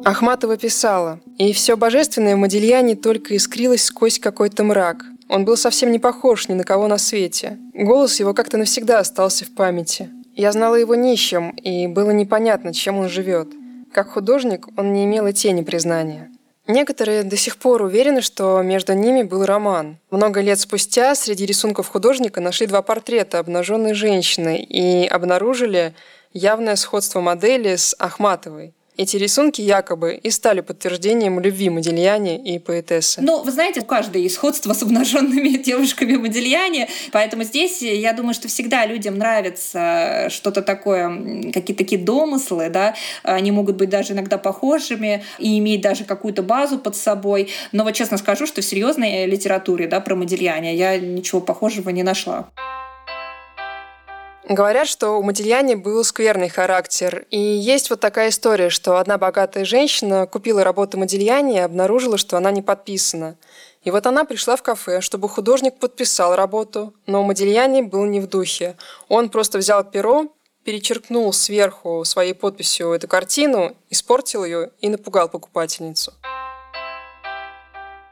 Ахматова 0.03 0.57
писала, 0.57 1.19
«И 1.37 1.53
все 1.53 1.77
божественное 1.77 2.35
в 2.35 2.39
Модельяне 2.39 2.95
только 2.95 3.35
искрилось 3.35 3.83
сквозь 3.83 4.19
какой-то 4.19 4.63
мрак. 4.63 5.03
Он 5.29 5.45
был 5.45 5.57
совсем 5.57 5.91
не 5.91 5.99
похож 5.99 6.47
ни 6.47 6.53
на 6.53 6.63
кого 6.63 6.87
на 6.87 6.97
свете. 6.97 7.57
Голос 7.73 8.19
его 8.19 8.33
как-то 8.33 8.57
навсегда 8.57 8.99
остался 8.99 9.45
в 9.45 9.53
памяти. 9.53 10.09
Я 10.33 10.51
знала 10.51 10.75
его 10.75 10.95
нищим, 10.95 11.49
и 11.49 11.87
было 11.87 12.11
непонятно, 12.11 12.73
чем 12.73 12.97
он 12.97 13.09
живет. 13.09 13.49
Как 13.93 14.11
художник 14.11 14.67
он 14.77 14.93
не 14.93 15.05
имел 15.05 15.27
и 15.27 15.33
тени 15.33 15.63
признания. 15.63 16.31
Некоторые 16.67 17.23
до 17.23 17.37
сих 17.37 17.57
пор 17.57 17.81
уверены, 17.81 18.21
что 18.21 18.61
между 18.61 18.93
ними 18.93 19.23
был 19.23 19.45
роман. 19.45 19.99
Много 20.11 20.41
лет 20.41 20.59
спустя 20.59 21.15
среди 21.15 21.45
рисунков 21.45 21.87
художника 21.87 22.41
нашли 22.41 22.67
два 22.67 22.81
портрета 22.81 23.39
обнаженной 23.39 23.93
женщины 23.93 24.61
и 24.61 25.07
обнаружили 25.07 25.95
явное 26.33 26.75
сходство 26.75 27.21
модели 27.21 27.77
с 27.77 27.95
Ахматовой. 27.97 28.73
Эти 28.97 29.15
рисунки 29.15 29.61
якобы 29.61 30.15
и 30.15 30.31
стали 30.31 30.61
подтверждением 30.61 31.39
любви 31.39 31.69
Модельяне 31.69 32.37
и 32.37 32.57
поэтессы. 32.57 33.21
Ну, 33.21 33.43
вы 33.43 33.51
знаете, 33.51 33.81
у 33.81 33.85
каждой 33.85 34.23
есть 34.23 34.35
сходство 34.35 34.73
с 34.73 34.81
обнаженными 34.81 35.49
девушками 35.63 36.15
Модельяне, 36.15 36.89
поэтому 37.11 37.43
здесь 37.43 37.83
я 37.83 38.13
думаю, 38.13 38.33
что 38.33 38.47
всегда 38.47 38.87
людям 38.87 39.19
нравится 39.19 40.29
что-то 40.31 40.63
такое, 40.63 41.51
какие-то 41.53 41.83
такие 41.83 42.01
домыслы, 42.01 42.69
да, 42.69 42.95
они 43.21 43.51
могут 43.51 43.75
быть 43.75 43.89
даже 43.89 44.13
иногда 44.13 44.39
похожими 44.39 45.23
и 45.37 45.59
иметь 45.59 45.81
даже 45.81 46.03
какую-то 46.03 46.41
базу 46.41 46.79
под 46.79 46.95
собой. 46.95 47.49
Но 47.71 47.83
вот 47.83 47.93
честно 47.93 48.17
скажу, 48.17 48.47
что 48.47 48.61
в 48.61 48.65
серьезной 48.65 49.27
литературе, 49.27 49.87
да, 49.87 49.99
про 49.99 50.15
Модельяне 50.15 50.75
я 50.75 50.97
ничего 50.97 51.39
похожего 51.39 51.91
не 51.91 52.01
нашла. 52.01 52.49
Говорят, 54.49 54.87
что 54.87 55.19
у 55.19 55.23
Модельяне 55.23 55.75
был 55.75 56.05
скверный 56.05 56.47
характер. 56.47 57.25
И 57.31 57.37
есть 57.37 57.89
вот 57.89 57.99
такая 57.99 58.29
история, 58.29 58.69
что 58.69 58.97
одна 58.97 59.17
богатая 59.17 59.65
женщина 59.65 60.25
купила 60.25 60.63
работу 60.63 60.97
Модельяне 60.97 61.57
и 61.57 61.59
обнаружила, 61.59 62.17
что 62.17 62.37
она 62.37 62.49
не 62.51 62.61
подписана. 62.61 63.35
И 63.83 63.91
вот 63.91 64.07
она 64.07 64.23
пришла 64.23 64.55
в 64.55 64.63
кафе, 64.63 65.01
чтобы 65.01 65.27
художник 65.27 65.79
подписал 65.79 66.37
работу, 66.37 66.93
но 67.07 67.23
Модельяне 67.23 67.83
был 67.83 68.05
не 68.05 68.21
в 68.21 68.27
духе. 68.27 68.77
Он 69.09 69.27
просто 69.27 69.57
взял 69.57 69.83
перо, 69.83 70.27
перечеркнул 70.63 71.33
сверху 71.33 72.05
своей 72.05 72.33
подписью 72.33 72.93
эту 72.93 73.09
картину, 73.09 73.75
испортил 73.89 74.45
ее 74.45 74.71
и 74.79 74.87
напугал 74.87 75.27
покупательницу. 75.27 76.13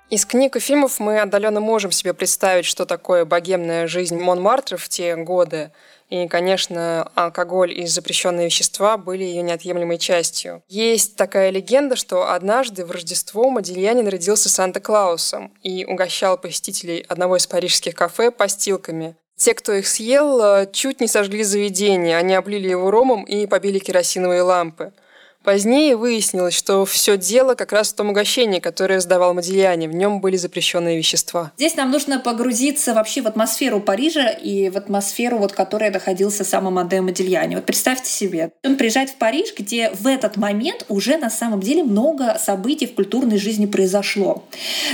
Из 0.10 0.26
книг 0.26 0.58
и 0.58 0.60
фильмов 0.60 1.00
мы 1.00 1.22
отдаленно 1.22 1.62
можем 1.62 1.92
себе 1.92 2.14
представить, 2.14 2.66
что 2.66 2.86
такое 2.86 3.24
богемная 3.24 3.88
жизнь 3.88 4.20
Монмартра 4.20 4.76
в 4.76 4.90
те 4.90 5.16
годы– 5.16 5.72
и, 6.10 6.28
конечно, 6.28 7.12
алкоголь 7.16 7.78
и 7.78 7.86
запрещенные 7.88 8.46
вещества 8.46 8.98
были 8.98 9.24
ее 9.24 9.42
неотъемлемой 9.42 9.98
частью. 9.98 10.64
Есть 10.68 11.16
такая 11.16 11.50
легенда, 11.50 11.96
что 11.96 12.32
однажды 12.32 12.86
в 12.86 12.92
Рождество 12.92 13.50
Модильянин 13.50 14.08
родился 14.08 14.50
Санта-Клаусом 14.50 15.52
и 15.64 15.86
угощал 15.86 16.38
посетителей 16.38 17.06
одного 17.08 17.38
из 17.38 17.48
парижских 17.48 17.96
кафе 17.96 18.32
постилками. 18.32 19.16
Те, 19.38 19.54
кто 19.54 19.74
их 19.74 19.88
съел, 19.88 20.66
чуть 20.72 21.02
не 21.02 21.08
сожгли 21.08 21.44
заведение. 21.44 22.18
Они 22.18 22.34
облили 22.34 22.70
его 22.70 22.90
ромом 22.90 23.24
и 23.24 23.48
побили 23.48 23.80
керосиновые 23.80 24.44
лампы. 24.44 24.94
Позднее 25.46 25.96
выяснилось, 25.96 26.56
что 26.56 26.86
все 26.86 27.18
дело 27.18 27.54
как 27.54 27.72
раз 27.72 27.94
в 27.94 27.96
том 27.96 28.10
угощении, 28.10 28.60
которое 28.60 29.00
сдавал 29.00 29.36
Модильяне. 29.36 29.88
В 29.88 29.94
нем 29.94 30.20
были 30.20 30.38
запрещенные 30.38 30.98
вещества. 30.98 31.52
Здесь 31.56 31.76
нам 31.76 31.92
нужно 31.92 32.20
погрузиться 32.20 32.96
вообще 32.96 33.22
в 33.22 33.28
атмосферу 33.28 33.80
Парижа 33.80 34.28
и 34.30 34.70
в 34.70 34.78
атмосферу, 34.78 35.38
вот, 35.38 35.52
которая 35.52 35.92
находился 35.92 36.44
сам 36.44 36.68
Амадео 36.68 37.04
Модильяне. 37.04 37.58
Вот 37.58 37.66
представьте 37.66 38.10
себе, 38.10 38.52
он 38.64 38.76
приезжает 38.76 39.12
в 39.12 39.16
Париж, 39.16 39.54
где 39.56 39.92
в 39.92 40.08
этот 40.08 40.36
момент 40.36 40.84
уже 40.90 41.18
на 41.18 41.30
самом 41.30 41.60
деле 41.60 41.84
много 41.84 42.38
событий 42.40 42.88
в 42.88 42.96
культурной 42.96 43.38
жизни 43.38 43.68
произошло, 43.68 44.46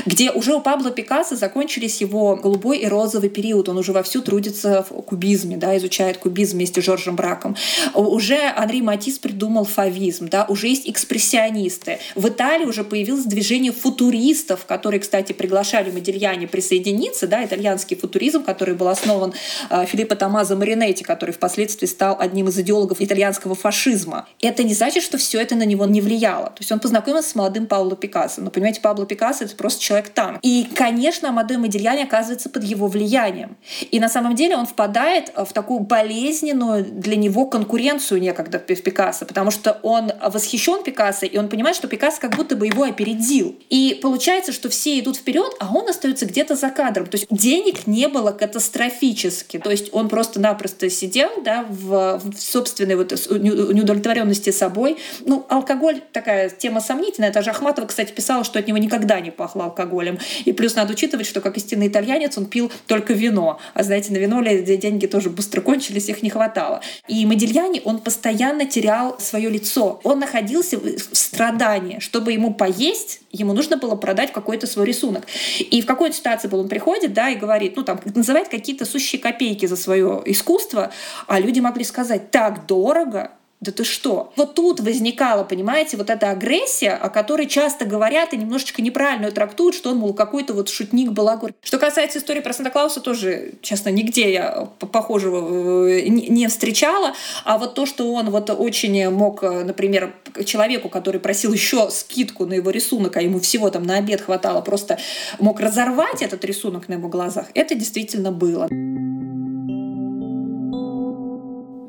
где 0.05 0.31
уже 0.31 0.53
у 0.53 0.59
Пабло 0.59 0.91
Пикассо 0.91 1.37
закончились 1.37 2.01
его 2.01 2.35
голубой 2.35 2.79
и 2.79 2.87
розовый 2.87 3.29
период, 3.29 3.69
он 3.69 3.77
уже 3.77 3.93
вовсю 3.93 4.21
трудится 4.21 4.85
в 4.89 5.01
кубизме, 5.03 5.55
да, 5.55 5.77
изучает 5.77 6.17
кубизм 6.17 6.57
вместе 6.57 6.81
с 6.81 6.85
Жоржем 6.85 7.15
Браком. 7.15 7.55
Уже 7.93 8.51
Анри 8.53 8.81
Матис 8.81 9.17
придумал 9.17 9.63
фавизм, 9.63 10.27
да, 10.27 10.40
уже 10.47 10.67
есть 10.67 10.89
экспрессионисты. 10.89 11.99
В 12.15 12.27
Италии 12.27 12.65
уже 12.65 12.83
появилось 12.83 13.25
движение 13.25 13.71
футуристов, 13.71 14.65
которые, 14.65 14.99
кстати, 14.99 15.33
приглашали 15.33 15.91
Модильяне 15.91 16.47
присоединиться, 16.47 17.27
да, 17.27 17.43
итальянский 17.43 17.97
футуризм, 17.97 18.43
который 18.43 18.75
был 18.75 18.87
основан 18.87 19.33
э, 19.69 19.85
Филиппо 19.85 20.15
Томазо 20.15 20.55
Маринетти, 20.55 21.03
который 21.03 21.31
впоследствии 21.31 21.87
стал 21.87 22.17
одним 22.19 22.47
из 22.47 22.57
идеологов 22.59 23.01
итальянского 23.01 23.55
фашизма. 23.55 24.27
Это 24.41 24.63
не 24.63 24.73
значит, 24.73 25.03
что 25.03 25.17
все 25.17 25.41
это 25.41 25.55
на 25.55 25.63
него 25.63 25.85
не 25.85 26.01
влияло. 26.01 26.47
То 26.47 26.59
есть 26.59 26.71
он 26.71 26.79
познакомился 26.79 27.29
с 27.29 27.35
молодым 27.35 27.67
Пабло 27.67 27.95
Пикассо. 27.95 28.41
Но, 28.41 28.49
понимаете, 28.51 28.81
Пабло 28.81 29.05
Пикассо— 29.05 29.43
это 29.45 29.55
просто 29.55 29.81
человек-танк. 29.81 30.39
И, 30.41 30.67
конечно, 30.75 31.29
Амадео 31.29 31.59
Модильяне 31.59 32.03
оказывается 32.03 32.49
под 32.49 32.63
его 32.63 32.87
влиянием. 32.87 33.57
И 33.91 33.99
на 33.99 34.09
самом 34.09 34.35
деле 34.35 34.55
он 34.55 34.65
впадает 34.65 35.31
в 35.35 35.53
такую 35.53 35.81
болезненную 35.81 36.83
для 36.83 37.15
него 37.15 37.45
конкуренцию 37.45 38.21
некогда 38.21 38.59
в 38.59 38.65
Пикассо, 38.65 39.25
потому 39.25 39.51
что 39.51 39.79
он 39.83 40.11
восхищен 40.31 40.83
Пикассо, 40.83 41.25
и 41.25 41.37
он 41.37 41.49
понимает, 41.49 41.75
что 41.75 41.87
Пикассо 41.87 42.19
как 42.19 42.35
будто 42.35 42.55
бы 42.55 42.67
его 42.67 42.83
опередил. 42.83 43.55
И 43.69 43.99
получается, 44.01 44.51
что 44.51 44.69
все 44.69 44.99
идут 44.99 45.17
вперед, 45.17 45.53
а 45.59 45.73
он 45.73 45.87
остается 45.89 46.25
где-то 46.25 46.55
за 46.55 46.69
кадром. 46.69 47.05
То 47.07 47.17
есть 47.17 47.27
денег 47.29 47.87
не 47.87 48.07
было 48.07 48.31
катастрофически. 48.31 49.59
То 49.59 49.71
есть 49.71 49.89
он 49.91 50.09
просто-напросто 50.09 50.89
сидел 50.89 51.29
да, 51.43 51.65
в, 51.69 52.21
в 52.23 52.41
собственной 52.41 52.95
вот 52.95 53.11
неудовлетворенности 53.29 54.49
собой. 54.51 54.97
Ну, 55.25 55.45
алкоголь 55.49 56.01
такая 56.11 56.49
тема 56.49 56.81
сомнительная. 56.81 57.29
Это 57.29 57.41
же 57.41 57.49
Ахматова, 57.51 57.85
кстати, 57.85 58.11
писала, 58.11 58.43
что 58.43 58.59
от 58.59 58.67
него 58.67 58.77
никогда 58.77 59.19
не 59.19 59.31
пахло 59.31 59.65
алкоголем. 59.65 60.19
И 60.45 60.53
плюс 60.53 60.75
надо 60.75 60.93
учитывать, 60.93 61.27
что 61.27 61.41
как 61.41 61.57
истинный 61.57 61.87
итальянец 61.87 62.37
он 62.37 62.45
пил 62.45 62.71
только 62.87 63.13
вино. 63.13 63.59
А 63.73 63.83
знаете, 63.83 64.11
на 64.13 64.17
вино 64.17 64.41
деньги 64.41 65.05
тоже 65.05 65.29
быстро 65.29 65.61
кончились, 65.61 66.09
их 66.09 66.23
не 66.23 66.29
хватало. 66.29 66.81
И 67.07 67.25
Модильяне, 67.25 67.81
он 67.83 67.99
постоянно 67.99 68.65
терял 68.65 69.19
свое 69.19 69.49
лицо. 69.49 69.99
Он 70.03 70.20
находился 70.21 70.77
в 70.77 71.15
страдании. 71.15 71.99
Чтобы 71.99 72.31
ему 72.31 72.53
поесть, 72.53 73.21
ему 73.31 73.53
нужно 73.53 73.77
было 73.77 73.95
продать 73.95 74.31
какой-то 74.31 74.67
свой 74.67 74.85
рисунок. 74.85 75.25
И 75.59 75.81
в 75.81 75.85
какой-то 75.85 76.15
ситуации 76.15 76.47
был 76.47 76.59
он 76.61 76.69
приходит, 76.69 77.13
да, 77.13 77.29
и 77.29 77.35
говорит, 77.35 77.75
ну 77.75 77.83
там, 77.83 77.99
называет 78.15 78.47
какие-то 78.47 78.85
сущие 78.85 79.21
копейки 79.21 79.65
за 79.65 79.75
свое 79.75 80.21
искусство, 80.25 80.91
а 81.27 81.39
люди 81.39 81.59
могли 81.59 81.83
сказать, 81.83 82.31
так 82.31 82.65
дорого, 82.65 83.31
да 83.61 83.71
ты 83.71 83.83
что? 83.83 84.33
Вот 84.35 84.55
тут 84.55 84.79
возникала, 84.79 85.43
понимаете, 85.43 85.95
вот 85.95 86.09
эта 86.09 86.31
агрессия, 86.31 86.93
о 86.93 87.09
которой 87.09 87.45
часто 87.45 87.85
говорят 87.85 88.33
и 88.33 88.37
немножечко 88.37 88.81
неправильно 88.81 89.29
трактуют, 89.29 89.75
что 89.75 89.91
он, 89.91 89.97
мол, 89.97 90.15
какой-то 90.15 90.55
вот 90.55 90.67
шутник 90.67 91.11
балагур. 91.11 91.51
Что 91.61 91.77
касается 91.77 92.17
истории 92.17 92.39
про 92.39 92.53
Санта-Клауса, 92.53 93.01
тоже, 93.01 93.53
честно, 93.61 93.89
нигде 93.89 94.33
я 94.33 94.67
похожего 94.79 95.87
э, 95.87 96.07
не 96.07 96.47
встречала. 96.47 97.13
А 97.45 97.59
вот 97.59 97.75
то, 97.75 97.85
что 97.85 98.11
он 98.11 98.31
вот 98.31 98.49
очень 98.49 99.09
мог, 99.11 99.43
например, 99.43 100.15
человеку, 100.43 100.89
который 100.89 101.19
просил 101.19 101.53
еще 101.53 101.91
скидку 101.91 102.47
на 102.47 102.53
его 102.53 102.71
рисунок, 102.71 103.15
а 103.17 103.21
ему 103.21 103.39
всего 103.39 103.69
там 103.69 103.83
на 103.83 103.97
обед 103.97 104.21
хватало, 104.21 104.61
просто 104.61 104.97
мог 105.37 105.59
разорвать 105.59 106.23
этот 106.23 106.43
рисунок 106.45 106.89
на 106.89 106.93
его 106.93 107.09
глазах, 107.09 107.45
это 107.53 107.75
действительно 107.75 108.31
было. 108.31 108.67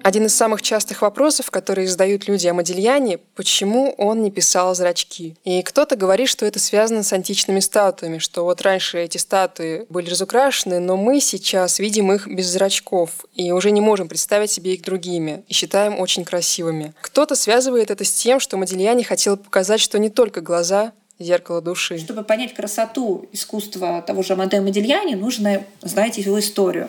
Один 0.02 0.26
из 0.26 0.34
самых 0.34 0.62
частых 0.62 1.02
вопросов, 1.02 1.50
которые 1.50 1.86
задают 1.86 2.26
люди 2.26 2.46
о 2.48 2.54
Модильяне, 2.54 3.18
почему 3.36 3.94
он 3.98 4.22
не 4.22 4.30
писал 4.30 4.74
зрачки. 4.74 5.36
И 5.44 5.62
кто-то 5.62 5.94
говорит, 5.94 6.28
что 6.28 6.44
это 6.44 6.58
связано 6.58 7.02
с 7.02 7.12
античными 7.12 7.60
статуями, 7.60 8.18
что 8.18 8.44
вот 8.44 8.62
раньше 8.62 8.98
эти 8.98 9.18
статуи 9.18 9.86
были 9.88 10.10
разукрашены, 10.10 10.80
но 10.80 10.96
мы 10.96 11.20
сейчас 11.20 11.78
видим 11.78 12.12
их 12.12 12.26
без 12.26 12.46
зрачков 12.48 13.24
и 13.34 13.52
уже 13.52 13.70
не 13.70 13.80
можем 13.80 14.08
представить 14.08 14.50
себе 14.50 14.74
их 14.74 14.82
другими 14.82 15.44
и 15.46 15.54
считаем 15.54 16.00
очень 16.00 16.24
красивыми. 16.24 16.94
Кто-то 17.00 17.36
связывает 17.36 17.90
это 17.90 18.04
с 18.04 18.12
тем, 18.12 18.40
что 18.40 18.56
Модильяне 18.56 19.04
хотел 19.04 19.36
показать, 19.36 19.80
что 19.80 19.98
не 19.98 20.10
только 20.10 20.40
глаза 20.40 20.92
зеркало 21.18 21.60
души. 21.60 21.98
Чтобы 21.98 22.24
понять 22.24 22.54
красоту 22.54 23.28
искусства 23.32 24.02
того 24.02 24.22
же 24.22 24.32
Амадео 24.32 24.62
Модильяни, 24.62 25.14
нужно 25.14 25.64
знать 25.80 26.18
его 26.18 26.38
историю. 26.38 26.88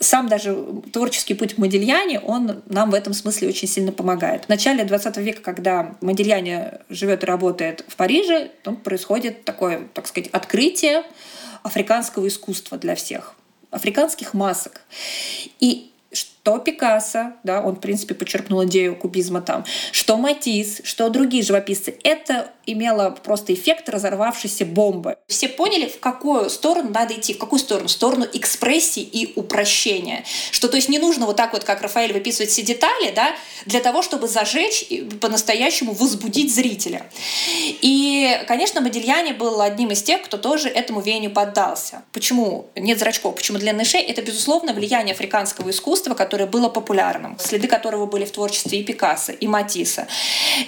Сам 0.00 0.28
даже 0.28 0.56
творческий 0.92 1.34
путь 1.34 1.58
Модильяни, 1.58 2.20
он 2.22 2.62
нам 2.66 2.90
в 2.90 2.94
этом 2.94 3.12
смысле 3.14 3.48
очень 3.48 3.68
сильно 3.68 3.92
помогает. 3.92 4.44
В 4.44 4.48
начале 4.48 4.84
20 4.84 5.16
века, 5.18 5.42
когда 5.42 5.96
Модильяни 6.00 6.72
живет 6.88 7.22
и 7.22 7.26
работает 7.26 7.84
в 7.88 7.96
Париже, 7.96 8.50
там 8.62 8.76
происходит 8.76 9.44
такое, 9.44 9.88
так 9.94 10.06
сказать, 10.06 10.30
открытие 10.32 11.02
африканского 11.62 12.28
искусства 12.28 12.78
для 12.78 12.94
всех 12.94 13.34
африканских 13.70 14.34
масок. 14.34 14.82
И 15.58 15.90
что 16.42 16.58
Пикассо, 16.58 17.34
да, 17.44 17.60
он, 17.60 17.76
в 17.76 17.80
принципе, 17.80 18.14
подчеркнул 18.14 18.64
идею 18.64 18.96
кубизма 18.96 19.42
там, 19.42 19.64
что 19.92 20.16
Матисс, 20.16 20.80
что 20.82 21.08
другие 21.08 21.44
живописцы. 21.44 21.94
Это 22.02 22.50
имело 22.66 23.10
просто 23.10 23.54
эффект 23.54 23.88
разорвавшейся 23.88 24.64
бомбы. 24.64 25.16
Все 25.26 25.48
поняли, 25.48 25.88
в 25.88 26.00
какую 26.00 26.48
сторону 26.50 26.90
надо 26.90 27.14
идти, 27.14 27.34
в 27.34 27.38
какую 27.38 27.58
сторону? 27.58 27.88
В 27.88 27.90
сторону 27.90 28.26
экспрессии 28.32 29.02
и 29.02 29.32
упрощения. 29.36 30.24
Что, 30.50 30.68
то 30.68 30.76
есть, 30.76 30.88
не 30.88 30.98
нужно 30.98 31.26
вот 31.26 31.36
так 31.36 31.52
вот, 31.52 31.64
как 31.64 31.82
Рафаэль 31.82 32.12
выписывать 32.12 32.50
все 32.50 32.62
детали, 32.62 33.12
да, 33.14 33.34
для 33.66 33.80
того, 33.80 34.02
чтобы 34.02 34.28
зажечь 34.28 34.84
и 34.88 35.02
по-настоящему 35.02 35.92
возбудить 35.92 36.54
зрителя. 36.54 37.06
И, 37.80 38.40
конечно, 38.46 38.80
Модильяне 38.80 39.32
был 39.32 39.60
одним 39.60 39.90
из 39.90 40.02
тех, 40.02 40.22
кто 40.22 40.36
тоже 40.36 40.68
этому 40.68 41.00
веянию 41.00 41.30
поддался. 41.30 42.02
Почему 42.12 42.66
нет 42.76 42.98
зрачков? 42.98 43.34
Почему 43.34 43.58
длинный 43.58 43.84
шеи? 43.84 44.02
Это, 44.02 44.22
безусловно, 44.22 44.72
влияние 44.72 45.14
африканского 45.14 45.70
искусства, 45.70 46.14
которое 46.32 46.46
было 46.46 46.70
популярным, 46.70 47.36
следы 47.38 47.68
которого 47.68 48.06
были 48.06 48.24
в 48.24 48.30
творчестве 48.30 48.80
и 48.80 48.82
Пикассо, 48.82 49.32
и 49.32 49.46
Матисса. 49.46 50.06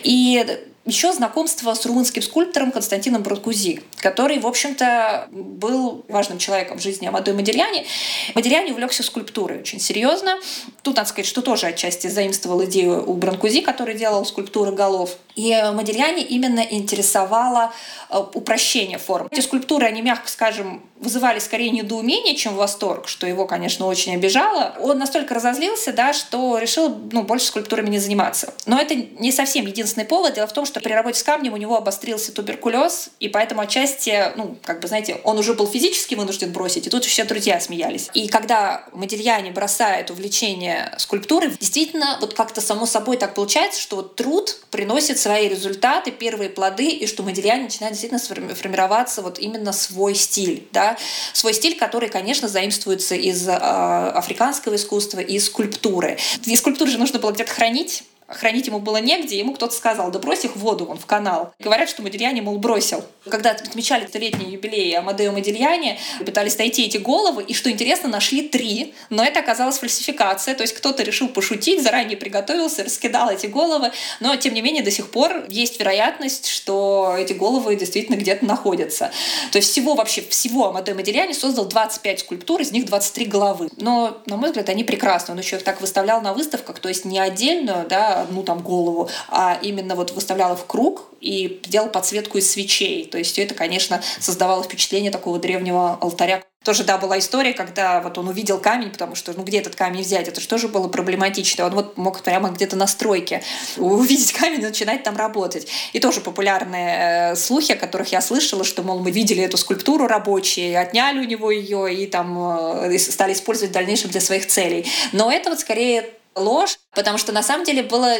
И 0.02 0.44
еще 0.84 1.10
знакомство 1.14 1.72
с 1.72 1.86
румынским 1.86 2.20
скульптором 2.20 2.70
Константином 2.70 3.22
Бранкузи, 3.22 3.80
который, 3.96 4.38
в 4.40 4.46
общем-то, 4.46 5.28
был 5.30 6.04
важным 6.08 6.36
человеком 6.36 6.76
в 6.76 6.82
жизни 6.82 7.06
Амадой 7.06 7.32
Модельяни. 7.32 7.86
Модельяни 8.34 8.72
увлекся 8.72 9.02
скульптурой 9.02 9.60
очень 9.60 9.80
серьезно. 9.80 10.38
Тут, 10.82 10.96
надо 10.96 11.08
сказать, 11.08 11.26
что 11.26 11.40
тоже 11.40 11.68
отчасти 11.68 12.08
заимствовал 12.08 12.62
идею 12.66 13.02
у 13.10 13.14
Бранкузи, 13.14 13.62
который 13.62 13.94
делал 13.94 14.26
скульптуры 14.26 14.72
голов. 14.72 15.16
И 15.36 15.52
Модельяни 15.72 16.22
именно 16.22 16.60
интересовало 16.60 17.72
э, 18.08 18.18
упрощение 18.34 18.98
форм. 18.98 19.28
Эти 19.30 19.40
скульптуры, 19.40 19.86
они, 19.86 20.02
мягко 20.02 20.28
скажем, 20.28 20.82
вызывали 21.04 21.38
скорее 21.38 21.70
недоумение, 21.70 22.34
чем 22.34 22.54
восторг, 22.54 23.08
что 23.08 23.26
его, 23.26 23.46
конечно, 23.46 23.86
очень 23.86 24.14
обижало. 24.14 24.74
Он 24.80 24.98
настолько 24.98 25.34
разозлился, 25.34 25.92
да, 25.92 26.12
что 26.12 26.58
решил 26.58 26.88
ну, 27.12 27.22
больше 27.22 27.46
скульптурами 27.46 27.90
не 27.90 27.98
заниматься. 27.98 28.54
Но 28.66 28.80
это 28.80 28.94
не 28.94 29.32
совсем 29.32 29.66
единственный 29.66 30.06
повод. 30.06 30.34
Дело 30.34 30.46
в 30.46 30.52
том, 30.52 30.64
что 30.64 30.80
при 30.80 30.92
работе 30.92 31.18
с 31.18 31.22
камнем 31.22 31.52
у 31.52 31.56
него 31.56 31.76
обострился 31.76 32.32
туберкулез, 32.32 33.10
и 33.20 33.28
поэтому 33.28 33.60
отчасти, 33.60 34.32
ну, 34.36 34.56
как 34.62 34.80
бы, 34.80 34.88
знаете, 34.88 35.20
он 35.24 35.38
уже 35.38 35.54
был 35.54 35.66
физически 35.66 36.14
вынужден 36.14 36.52
бросить, 36.52 36.86
и 36.86 36.90
тут 36.90 37.04
все 37.04 37.24
друзья 37.24 37.60
смеялись. 37.60 38.08
И 38.14 38.28
когда 38.28 38.84
Модельяне 38.92 39.50
бросает 39.50 40.10
увлечение 40.10 40.94
скульптурой, 40.98 41.50
действительно, 41.58 42.18
вот 42.20 42.34
как-то 42.34 42.60
само 42.60 42.86
собой 42.86 43.16
так 43.16 43.34
получается, 43.34 43.80
что 43.80 43.96
вот 43.96 44.16
труд 44.16 44.56
приносит 44.70 45.18
свои 45.24 45.48
результаты, 45.48 46.10
первые 46.10 46.50
плоды, 46.50 46.86
и 46.86 47.06
что 47.06 47.22
Модельяне 47.22 47.64
начинает 47.64 47.94
действительно 47.94 48.54
формироваться 48.54 49.22
вот 49.22 49.38
именно 49.38 49.72
свой 49.72 50.14
стиль, 50.14 50.68
да, 50.70 50.98
свой 51.32 51.54
стиль, 51.54 51.78
который, 51.78 52.10
конечно, 52.10 52.46
заимствуется 52.46 53.14
из 53.14 53.48
э, 53.48 53.52
африканского 53.52 54.74
искусства 54.76 55.20
и 55.20 55.38
скульптуры. 55.38 56.18
И 56.44 56.54
скульптуры 56.56 56.90
же 56.90 56.98
нужно 56.98 57.18
было 57.18 57.32
где-то 57.32 57.50
хранить, 57.50 58.04
хранить 58.34 58.66
ему 58.66 58.78
было 58.78 58.98
негде, 58.98 59.38
ему 59.38 59.54
кто-то 59.54 59.74
сказал, 59.74 60.10
да 60.10 60.18
брось 60.18 60.44
их 60.44 60.56
в 60.56 60.60
воду, 60.60 60.84
вон, 60.84 60.98
в 60.98 61.06
канал. 61.06 61.52
Говорят, 61.58 61.88
что 61.88 62.02
Модильяне, 62.02 62.42
мол, 62.42 62.58
бросил. 62.58 63.04
Когда 63.28 63.50
отмечали 63.50 64.06
столетний 64.06 64.50
юбилей 64.52 64.96
Амадео 64.96 65.32
Модильяне, 65.32 65.98
пытались 66.24 66.58
найти 66.58 66.86
эти 66.86 66.98
головы, 66.98 67.42
и, 67.42 67.54
что 67.54 67.70
интересно, 67.70 68.08
нашли 68.08 68.48
три, 68.48 68.94
но 69.10 69.24
это 69.24 69.40
оказалась 69.40 69.78
фальсификация, 69.78 70.54
то 70.54 70.62
есть 70.62 70.74
кто-то 70.74 71.02
решил 71.02 71.28
пошутить, 71.28 71.82
заранее 71.82 72.16
приготовился, 72.16 72.84
раскидал 72.84 73.30
эти 73.30 73.46
головы, 73.46 73.92
но, 74.20 74.36
тем 74.36 74.54
не 74.54 74.62
менее, 74.62 74.82
до 74.82 74.90
сих 74.90 75.10
пор 75.10 75.44
есть 75.48 75.78
вероятность, 75.80 76.48
что 76.48 77.14
эти 77.18 77.32
головы 77.32 77.76
действительно 77.76 78.16
где-то 78.16 78.44
находятся. 78.44 79.10
То 79.52 79.58
есть 79.58 79.70
всего 79.70 79.94
вообще, 79.94 80.22
всего 80.22 80.68
Амадео 80.68 80.94
Модильяне 80.94 81.34
создал 81.34 81.66
25 81.66 82.20
скульптур, 82.20 82.60
из 82.60 82.72
них 82.72 82.86
23 82.86 83.26
головы. 83.26 83.70
Но, 83.76 84.18
на 84.26 84.36
мой 84.36 84.50
взгляд, 84.50 84.68
они 84.68 84.84
прекрасны. 84.84 85.32
Он 85.32 85.38
еще 85.38 85.56
их 85.56 85.62
так 85.64 85.80
выставлял 85.80 86.20
на 86.20 86.32
выставках, 86.32 86.78
то 86.78 86.88
есть 86.88 87.04
не 87.04 87.18
отдельную, 87.18 87.86
да, 87.88 88.23
одну 88.24 88.42
там 88.42 88.60
голову, 88.60 89.08
а 89.28 89.58
именно 89.62 89.94
вот 89.94 90.12
выставлял 90.12 90.56
в 90.56 90.66
круг 90.66 91.08
и 91.20 91.60
делал 91.64 91.88
подсветку 91.88 92.38
из 92.38 92.50
свечей. 92.50 93.06
То 93.06 93.18
есть 93.18 93.38
это, 93.38 93.54
конечно, 93.54 94.02
создавало 94.20 94.62
впечатление 94.62 95.10
такого 95.10 95.38
древнего 95.38 95.98
алтаря. 96.00 96.42
Тоже, 96.64 96.82
да, 96.82 96.96
была 96.96 97.18
история, 97.18 97.52
когда 97.52 98.00
вот 98.00 98.16
он 98.16 98.28
увидел 98.28 98.58
камень, 98.58 98.90
потому 98.90 99.14
что, 99.14 99.34
ну, 99.34 99.42
где 99.44 99.58
этот 99.58 99.74
камень 99.74 100.00
взять? 100.00 100.28
Это 100.28 100.40
же 100.40 100.48
тоже 100.48 100.66
было 100.66 100.88
проблематично. 100.88 101.66
Он 101.66 101.74
вот 101.74 101.98
мог 101.98 102.22
прямо 102.22 102.48
где-то 102.48 102.74
на 102.74 102.86
стройке 102.86 103.42
увидеть 103.76 104.32
камень 104.32 104.60
и 104.60 104.64
начинать 104.64 105.02
там 105.02 105.14
работать. 105.16 105.66
И 105.92 106.00
тоже 106.00 106.22
популярные 106.22 107.32
э, 107.32 107.36
слухи, 107.36 107.72
о 107.72 107.76
которых 107.76 108.12
я 108.12 108.22
слышала, 108.22 108.64
что, 108.64 108.82
мол, 108.82 109.00
мы 109.00 109.10
видели 109.10 109.42
эту 109.42 109.58
скульптуру 109.58 110.06
рабочие, 110.06 110.78
отняли 110.78 111.18
у 111.18 111.24
него 111.24 111.50
ее 111.50 111.94
и 111.94 112.06
там 112.06 112.88
э, 112.88 112.98
стали 112.98 113.34
использовать 113.34 113.70
в 113.70 113.74
дальнейшем 113.74 114.10
для 114.10 114.22
своих 114.22 114.46
целей. 114.46 114.86
Но 115.12 115.30
это 115.30 115.50
вот 115.50 115.60
скорее 115.60 116.14
ложь, 116.34 116.78
потому 116.94 117.18
что 117.18 117.32
на 117.32 117.42
самом 117.42 117.64
деле 117.64 117.82
было 117.82 118.16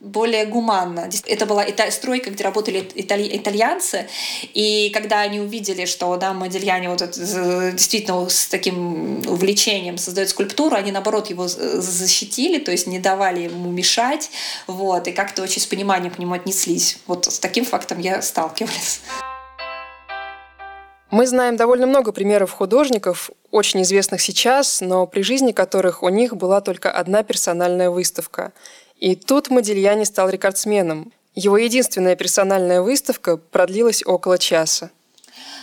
более 0.00 0.46
гуманно. 0.46 1.08
Это 1.26 1.46
была 1.46 1.64
стройка, 1.90 2.30
где 2.30 2.44
работали 2.44 2.88
итали 2.94 3.28
итальянцы, 3.36 4.08
и 4.54 4.90
когда 4.90 5.20
они 5.20 5.40
увидели, 5.40 5.84
что 5.84 6.16
да, 6.16 6.32
Модельяне 6.32 6.88
вот 6.88 6.98
действительно 6.98 8.28
с 8.28 8.46
таким 8.46 9.18
увлечением 9.28 9.98
создает 9.98 10.30
скульптуру, 10.30 10.76
они 10.76 10.92
наоборот 10.92 11.30
его 11.30 11.48
защитили, 11.48 12.58
то 12.58 12.70
есть 12.70 12.86
не 12.86 12.98
давали 12.98 13.42
ему 13.42 13.70
мешать, 13.70 14.30
вот, 14.66 15.08
и 15.08 15.12
как-то 15.12 15.42
очень 15.42 15.62
с 15.62 15.66
пониманием 15.66 16.12
к 16.12 16.18
нему 16.18 16.34
отнеслись. 16.34 16.98
Вот 17.06 17.26
с 17.26 17.38
таким 17.38 17.64
фактом 17.64 17.98
я 17.98 18.22
сталкивалась. 18.22 19.00
Мы 21.10 21.26
знаем 21.26 21.56
довольно 21.56 21.86
много 21.86 22.12
примеров 22.12 22.50
художников, 22.52 23.30
очень 23.50 23.82
известных 23.82 24.20
сейчас, 24.20 24.82
но 24.82 25.06
при 25.06 25.22
жизни 25.22 25.52
которых 25.52 26.02
у 26.02 26.10
них 26.10 26.36
была 26.36 26.60
только 26.60 26.90
одна 26.90 27.22
персональная 27.22 27.88
выставка. 27.88 28.52
И 28.98 29.16
тут 29.16 29.48
Модильяни 29.48 30.04
стал 30.04 30.28
рекордсменом. 30.28 31.10
Его 31.34 31.56
единственная 31.56 32.14
персональная 32.14 32.82
выставка 32.82 33.38
продлилась 33.38 34.02
около 34.04 34.36
часа. 34.36 34.90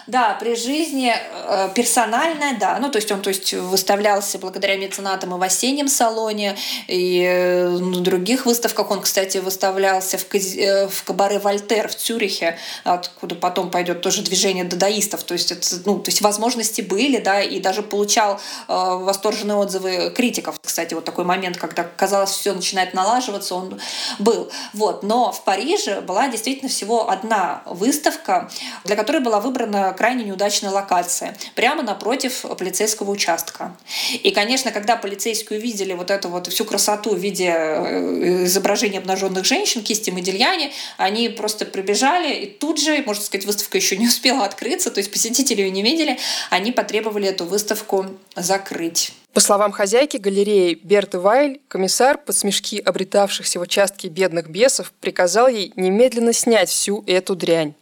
Да, 0.08 0.38
при 0.40 0.56
жизни 0.56 1.12
э, 1.16 1.70
персональная, 1.74 2.58
да. 2.60 2.78
Ну, 2.80 2.90
то 2.92 2.98
есть 2.98 3.12
он 3.12 3.22
то 3.22 3.30
есть, 3.30 3.54
выставлялся 3.54 4.38
благодаря 4.38 4.78
меценатам 4.78 5.34
и 5.34 5.40
в 5.40 5.42
осеннем 5.42 5.88
салоне, 5.88 6.56
и 6.88 7.24
э, 7.28 7.68
на 7.70 8.02
других 8.02 8.46
выставках. 8.46 8.92
Он, 8.92 9.02
кстати, 9.02 9.40
выставлялся 9.40 10.20
в, 10.20 10.26
э, 10.36 10.88
в 10.88 11.04
кабаре 11.04 11.40
Вольтер 11.40 11.88
в 11.88 11.96
Цюрихе, 11.96 12.58
откуда 12.84 13.34
потом 13.36 13.72
пойдет 13.72 14.02
тоже 14.02 14.22
движение 14.22 14.64
дадаистов. 14.64 15.24
То 15.24 15.34
есть, 15.34 15.52
это, 15.52 15.68
ну, 15.86 15.98
то 15.98 16.12
есть 16.12 16.22
возможности 16.22 16.82
были, 16.82 17.18
да, 17.18 17.42
и 17.42 17.60
даже 17.60 17.82
получал 17.82 18.40
восторженные 18.68 19.58
отзывы 19.58 20.12
критиков. 20.16 20.60
Кстати, 20.64 20.94
вот 20.94 21.06
такой 21.06 21.26
момент, 21.26 21.58
когда 21.58 21.84
казалось, 21.84 22.32
все 22.32 22.54
начинает 22.54 22.94
налаживаться, 22.94 23.56
он 23.56 23.80
был. 24.20 24.52
Вот. 24.74 25.02
Но 25.04 25.32
в 25.32 25.44
Париже 25.44 26.02
была 26.02 26.28
действительно 26.28 26.70
всего 26.70 27.10
одна 27.10 27.64
выставка, 27.66 28.50
для 28.84 28.96
которой 28.96 29.22
была 29.22 29.40
выбрана 29.40 29.95
крайне 29.96 30.24
неудачная 30.24 30.72
локация, 30.72 31.36
прямо 31.56 31.84
напротив 31.84 32.46
полицейского 32.58 33.12
участка. 33.12 33.76
И, 34.24 34.32
конечно, 34.32 34.72
когда 34.72 34.96
полицейские 34.96 35.60
увидели 35.60 35.94
вот 35.94 36.12
эту 36.12 36.30
вот 36.30 36.48
всю 36.48 36.66
красоту 36.66 37.16
в 37.16 37.18
виде 37.18 37.52
э, 37.52 38.44
изображения 38.46 39.00
обнаженных 39.00 39.46
женщин, 39.46 39.82
кисти 39.82 40.12
Модельяне, 40.12 40.72
они 40.98 41.30
просто 41.30 41.66
прибежали, 41.66 42.34
и 42.34 42.46
тут 42.46 42.80
же, 42.80 43.04
можно 43.06 43.24
сказать, 43.24 43.46
выставка 43.46 43.78
еще 43.78 43.98
не 43.98 44.08
успела 44.08 44.46
открыться, 44.46 44.92
то 44.92 45.00
есть 45.00 45.12
посетители 45.12 45.62
ее 45.62 45.72
не 45.72 45.82
видели, 45.82 46.20
они 46.50 46.72
потребовали 46.72 47.28
эту 47.28 47.46
выставку 47.46 48.06
закрыть. 48.36 49.14
По 49.36 49.42
словам 49.42 49.74
хозяйки 49.74 50.16
галереи 50.16 50.80
Берты 50.82 51.20
Вайль, 51.20 51.60
комиссар 51.68 52.18
под 52.18 52.38
смешки 52.38 52.80
обретавшихся 52.80 53.60
в 53.60 53.64
участке 53.64 54.08
бедных 54.08 54.50
бесов 54.50 54.94
приказал 55.02 55.50
ей 55.50 55.74
немедленно 55.76 56.32
снять 56.32 56.70
всю 56.70 57.04
эту 57.06 57.36
дрянь. 57.36 57.74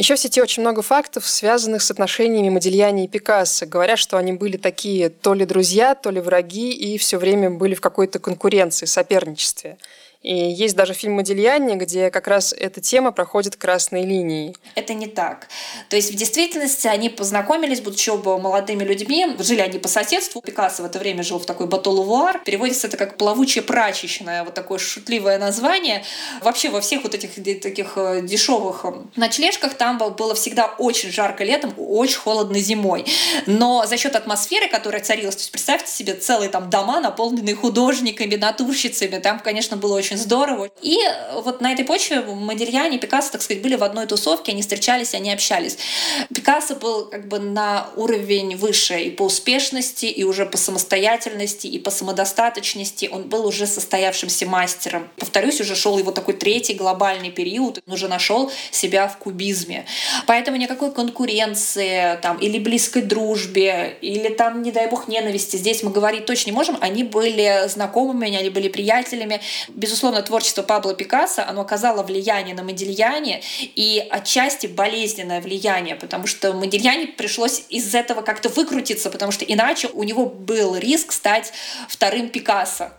Еще 0.00 0.14
в 0.14 0.18
сети 0.18 0.40
очень 0.40 0.62
много 0.62 0.80
фактов, 0.80 1.28
связанных 1.28 1.82
с 1.82 1.90
отношениями 1.90 2.48
Модильяни 2.48 3.04
и 3.04 3.06
Пикассо. 3.06 3.66
Говорят, 3.66 3.98
что 3.98 4.16
они 4.16 4.32
были 4.32 4.56
такие 4.56 5.10
то 5.10 5.34
ли 5.34 5.44
друзья, 5.44 5.94
то 5.94 6.08
ли 6.08 6.22
враги, 6.22 6.70
и 6.70 6.96
все 6.96 7.18
время 7.18 7.50
были 7.50 7.74
в 7.74 7.82
какой-то 7.82 8.18
конкуренции, 8.18 8.86
соперничестве. 8.86 9.76
И 10.22 10.34
есть 10.34 10.76
даже 10.76 10.92
фильм 10.92 11.14
«Модильяне», 11.14 11.76
где 11.76 12.10
как 12.10 12.28
раз 12.28 12.52
эта 12.52 12.82
тема 12.82 13.10
проходит 13.10 13.56
красной 13.56 14.04
линией. 14.04 14.54
Это 14.74 14.92
не 14.92 15.06
так. 15.06 15.48
То 15.88 15.96
есть 15.96 16.12
в 16.12 16.14
действительности 16.14 16.86
они 16.86 17.08
познакомились, 17.08 17.80
будучи 17.80 18.10
оба 18.10 18.36
молодыми 18.36 18.84
людьми. 18.84 19.34
Жили 19.38 19.60
они 19.60 19.78
по 19.78 19.88
соседству. 19.88 20.42
Пикассо 20.42 20.82
в 20.82 20.86
это 20.86 20.98
время 20.98 21.22
жил 21.22 21.38
в 21.38 21.46
такой 21.46 21.66
батолувуар. 21.66 22.40
Переводится 22.44 22.86
это 22.86 22.98
как 22.98 23.16
«плавучая 23.16 23.64
прачечная», 23.64 24.44
вот 24.44 24.52
такое 24.52 24.78
шутливое 24.78 25.38
название. 25.38 26.04
Вообще 26.42 26.68
во 26.68 26.82
всех 26.82 27.02
вот 27.02 27.14
этих 27.14 27.34
таких 27.62 27.92
э, 27.96 28.20
дешевых 28.22 28.84
э, 28.84 28.92
ночлежках 29.16 29.72
там 29.74 29.96
было 29.96 30.34
всегда 30.34 30.66
очень 30.66 31.10
жарко 31.10 31.44
летом, 31.44 31.72
очень 31.78 32.18
холодно 32.18 32.58
зимой. 32.58 33.06
Но 33.46 33.86
за 33.86 33.96
счет 33.96 34.14
атмосферы, 34.14 34.68
которая 34.68 35.02
царилась, 35.02 35.36
то 35.36 35.40
есть 35.40 35.52
представьте 35.52 35.90
себе 35.90 36.12
целые 36.12 36.50
там 36.50 36.68
дома, 36.68 37.00
наполненные 37.00 37.54
художниками, 37.54 38.36
натурщицами, 38.36 39.18
там, 39.18 39.40
конечно, 39.40 39.78
было 39.78 39.96
очень 39.96 40.09
очень 40.10 40.20
здорово. 40.20 40.68
И 40.82 40.98
вот 41.34 41.60
на 41.60 41.72
этой 41.72 41.84
почве 41.84 42.20
Модельяне 42.20 42.96
и 42.96 43.00
Пикассо, 43.00 43.32
так 43.32 43.42
сказать, 43.42 43.62
были 43.62 43.76
в 43.76 43.84
одной 43.84 44.06
тусовке, 44.06 44.52
они 44.52 44.62
встречались, 44.62 45.14
они 45.14 45.32
общались. 45.32 45.78
Пикассо 46.34 46.74
был 46.74 47.06
как 47.06 47.28
бы 47.28 47.38
на 47.38 47.86
уровень 47.96 48.56
выше 48.56 49.00
и 49.00 49.10
по 49.10 49.22
успешности, 49.22 50.06
и 50.06 50.24
уже 50.24 50.46
по 50.46 50.56
самостоятельности, 50.56 51.68
и 51.68 51.78
по 51.78 51.90
самодостаточности. 51.90 53.08
Он 53.12 53.22
был 53.22 53.46
уже 53.46 53.66
состоявшимся 53.66 54.46
мастером. 54.46 55.08
Повторюсь, 55.16 55.60
уже 55.60 55.76
шел 55.76 55.96
его 55.98 56.10
такой 56.10 56.34
третий 56.34 56.74
глобальный 56.74 57.30
период, 57.30 57.80
он 57.86 57.94
уже 57.94 58.08
нашел 58.08 58.50
себя 58.72 59.06
в 59.06 59.16
кубизме. 59.18 59.86
Поэтому 60.26 60.56
никакой 60.56 60.92
конкуренции 60.92 62.18
там, 62.20 62.38
или 62.38 62.58
близкой 62.58 63.02
дружбе, 63.02 63.96
или 64.00 64.28
там, 64.28 64.62
не 64.62 64.72
дай 64.72 64.88
бог, 64.88 65.06
ненависти 65.06 65.56
здесь 65.56 65.82
мы 65.82 65.90
говорить 65.90 66.26
точно 66.26 66.50
не 66.50 66.56
можем. 66.56 66.76
Они 66.80 67.04
были 67.04 67.68
знакомыми, 67.68 68.36
они 68.36 68.50
были 68.50 68.68
приятелями. 68.68 69.40
Безусловно, 69.68 69.99
безусловно, 70.00 70.22
творчество 70.22 70.62
Пабло 70.62 70.94
Пикассо, 70.94 71.42
оно 71.46 71.60
оказало 71.60 72.02
влияние 72.02 72.54
на 72.54 72.62
Модильяне 72.62 73.42
и 73.60 74.02
отчасти 74.10 74.66
болезненное 74.66 75.42
влияние, 75.42 75.94
потому 75.94 76.26
что 76.26 76.54
Модильяне 76.54 77.08
пришлось 77.08 77.64
из 77.68 77.94
этого 77.94 78.22
как-то 78.22 78.48
выкрутиться, 78.48 79.10
потому 79.10 79.30
что 79.30 79.44
иначе 79.44 79.88
у 79.92 80.02
него 80.02 80.24
был 80.24 80.74
риск 80.74 81.12
стать 81.12 81.52
вторым 81.86 82.30
Пикассо. 82.30 82.92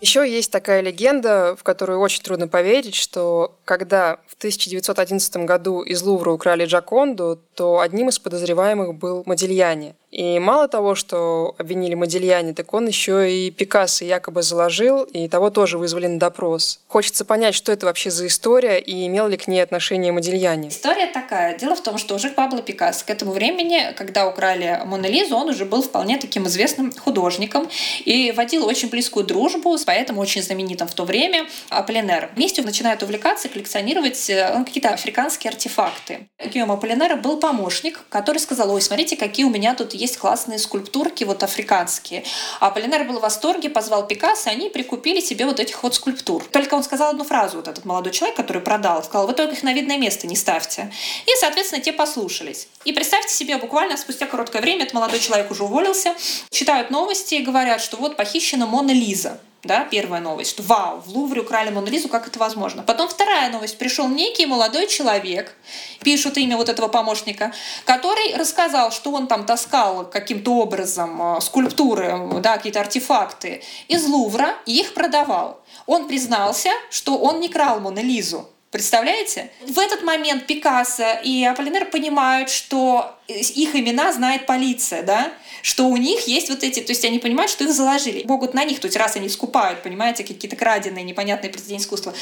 Еще 0.00 0.28
есть 0.28 0.50
такая 0.50 0.80
легенда, 0.80 1.54
в 1.56 1.62
которую 1.62 2.00
очень 2.00 2.22
трудно 2.22 2.48
поверить, 2.48 2.96
что 2.96 3.56
когда 3.64 4.18
в 4.26 4.34
1911 4.34 5.36
году 5.46 5.82
из 5.82 6.02
Лувра 6.02 6.32
украли 6.32 6.66
Джаконду, 6.66 7.40
то 7.54 7.78
одним 7.78 8.08
из 8.08 8.18
подозреваемых 8.18 8.96
был 8.96 9.22
Модильяне. 9.24 9.94
И 10.14 10.38
мало 10.38 10.68
того, 10.68 10.94
что 10.94 11.56
обвинили 11.58 11.94
Модильяне, 11.94 12.54
так 12.54 12.72
он 12.72 12.86
еще 12.86 13.28
и 13.32 13.50
Пикассо 13.50 14.04
якобы 14.04 14.42
заложил, 14.42 15.02
и 15.02 15.26
того 15.26 15.50
тоже 15.50 15.76
вызвали 15.76 16.06
на 16.06 16.20
допрос. 16.20 16.78
Хочется 16.86 17.24
понять, 17.24 17.56
что 17.56 17.72
это 17.72 17.86
вообще 17.86 18.12
за 18.12 18.28
история 18.28 18.78
и 18.78 19.08
имел 19.08 19.26
ли 19.26 19.36
к 19.36 19.48
ней 19.48 19.60
отношение 19.60 20.12
Модильяне. 20.12 20.68
История 20.68 21.06
такая. 21.06 21.58
Дело 21.58 21.74
в 21.74 21.82
том, 21.82 21.98
что 21.98 22.14
уже 22.14 22.30
Пабло 22.30 22.62
Пикассо 22.62 23.04
к 23.04 23.10
этому 23.10 23.32
времени, 23.32 23.92
когда 23.96 24.28
украли 24.28 24.80
Мона 24.84 25.06
Лизу, 25.06 25.34
он 25.34 25.48
уже 25.48 25.64
был 25.64 25.82
вполне 25.82 26.16
таким 26.16 26.46
известным 26.46 26.92
художником 26.92 27.68
и 28.04 28.30
водил 28.30 28.66
очень 28.66 28.90
близкую 28.90 29.26
дружбу 29.26 29.76
с 29.76 29.84
поэтом 29.84 30.18
очень 30.18 30.42
знаменитым 30.42 30.86
в 30.86 30.94
то 30.94 31.04
время 31.04 31.48
Аполлинер. 31.70 32.30
Вместе 32.36 32.62
начинают 32.62 33.02
увлекаться, 33.02 33.48
коллекционировать 33.48 34.30
э, 34.30 34.54
ну, 34.56 34.64
какие-то 34.64 34.90
африканские 34.90 35.50
артефакты. 35.50 36.28
Гиом 36.52 36.70
Аполлинера 36.70 37.16
был 37.16 37.38
помощник, 37.38 37.98
который 38.10 38.38
сказал, 38.38 38.72
ой, 38.72 38.80
смотрите, 38.80 39.16
какие 39.16 39.44
у 39.44 39.50
меня 39.50 39.74
тут 39.74 39.92
классные 40.12 40.58
скульптурки 40.58 41.24
вот 41.24 41.42
африканские. 41.42 42.24
А 42.60 42.70
Полинер 42.70 43.04
был 43.04 43.18
в 43.18 43.22
восторге, 43.22 43.70
позвал 43.70 44.06
Пикассо, 44.06 44.50
они 44.50 44.68
прикупили 44.68 45.20
себе 45.20 45.46
вот 45.46 45.60
этих 45.60 45.82
вот 45.82 45.94
скульптур. 45.94 46.44
Только 46.44 46.74
он 46.74 46.82
сказал 46.82 47.10
одну 47.10 47.24
фразу, 47.24 47.56
вот 47.56 47.68
этот 47.68 47.84
молодой 47.84 48.12
человек, 48.12 48.36
который 48.36 48.62
продал, 48.62 49.02
сказал, 49.02 49.26
вы 49.26 49.32
только 49.32 49.54
их 49.54 49.62
на 49.62 49.72
видное 49.72 49.98
место 49.98 50.26
не 50.26 50.36
ставьте. 50.36 50.92
И, 51.26 51.30
соответственно, 51.40 51.82
те 51.82 51.92
послушались. 51.92 52.68
И 52.84 52.92
представьте 52.92 53.32
себе, 53.32 53.56
буквально 53.56 53.96
спустя 53.96 54.26
короткое 54.26 54.60
время 54.62 54.82
этот 54.82 54.94
молодой 54.94 55.20
человек 55.20 55.50
уже 55.50 55.64
уволился, 55.64 56.14
читают 56.50 56.90
новости 56.90 57.36
и 57.36 57.42
говорят, 57.42 57.80
что 57.80 57.96
вот 57.96 58.16
похищена 58.16 58.66
Мона 58.66 58.92
Лиза 58.92 59.40
да, 59.64 59.84
первая 59.84 60.20
новость, 60.20 60.50
что 60.50 60.62
вау, 60.62 61.00
в 61.00 61.08
Лувре 61.08 61.40
украли 61.40 61.70
Мону 61.70 61.88
Лизу, 61.88 62.08
как 62.08 62.26
это 62.26 62.38
возможно? 62.38 62.82
Потом 62.82 63.08
вторая 63.08 63.50
новость, 63.50 63.78
пришел 63.78 64.08
некий 64.08 64.46
молодой 64.46 64.86
человек, 64.86 65.54
пишут 66.02 66.36
имя 66.36 66.56
вот 66.56 66.68
этого 66.68 66.88
помощника, 66.88 67.52
который 67.84 68.34
рассказал, 68.36 68.92
что 68.92 69.12
он 69.12 69.26
там 69.26 69.46
таскал 69.46 70.08
каким-то 70.08 70.54
образом 70.54 71.36
э, 71.36 71.40
скульптуры, 71.40 72.40
да, 72.40 72.56
какие-то 72.56 72.80
артефакты 72.80 73.62
из 73.88 74.04
Лувра 74.06 74.54
и 74.66 74.80
их 74.80 74.94
продавал. 74.94 75.60
Он 75.86 76.06
признался, 76.06 76.70
что 76.90 77.18
он 77.18 77.40
не 77.40 77.48
крал 77.48 77.80
Мону 77.80 78.02
Лизу, 78.02 78.48
Представляете? 78.74 79.52
В 79.68 79.78
этот 79.78 80.02
момент 80.02 80.48
Пикассо 80.48 81.20
и 81.22 81.44
Аполлинер 81.44 81.84
понимают, 81.84 82.50
что 82.50 83.14
их 83.28 83.76
имена 83.76 84.12
знает 84.12 84.46
полиция, 84.46 85.04
да, 85.04 85.30
что 85.64 85.88
у 85.88 85.96
них 85.96 86.28
есть 86.28 86.50
вот 86.50 86.62
эти, 86.62 86.80
то 86.80 86.92
есть 86.92 87.06
они 87.06 87.18
понимают, 87.18 87.50
что 87.50 87.64
их 87.64 87.72
заложили, 87.72 88.22
могут 88.26 88.52
на 88.52 88.64
них, 88.64 88.80
то 88.80 88.86
есть 88.86 88.98
раз 88.98 89.16
они 89.16 89.30
скупают, 89.30 89.82
понимаете, 89.82 90.22
какие-то 90.22 90.56
краденые, 90.56 91.02
непонятные 91.04 91.50
произведения 91.50 91.80
искусства. 91.80 92.12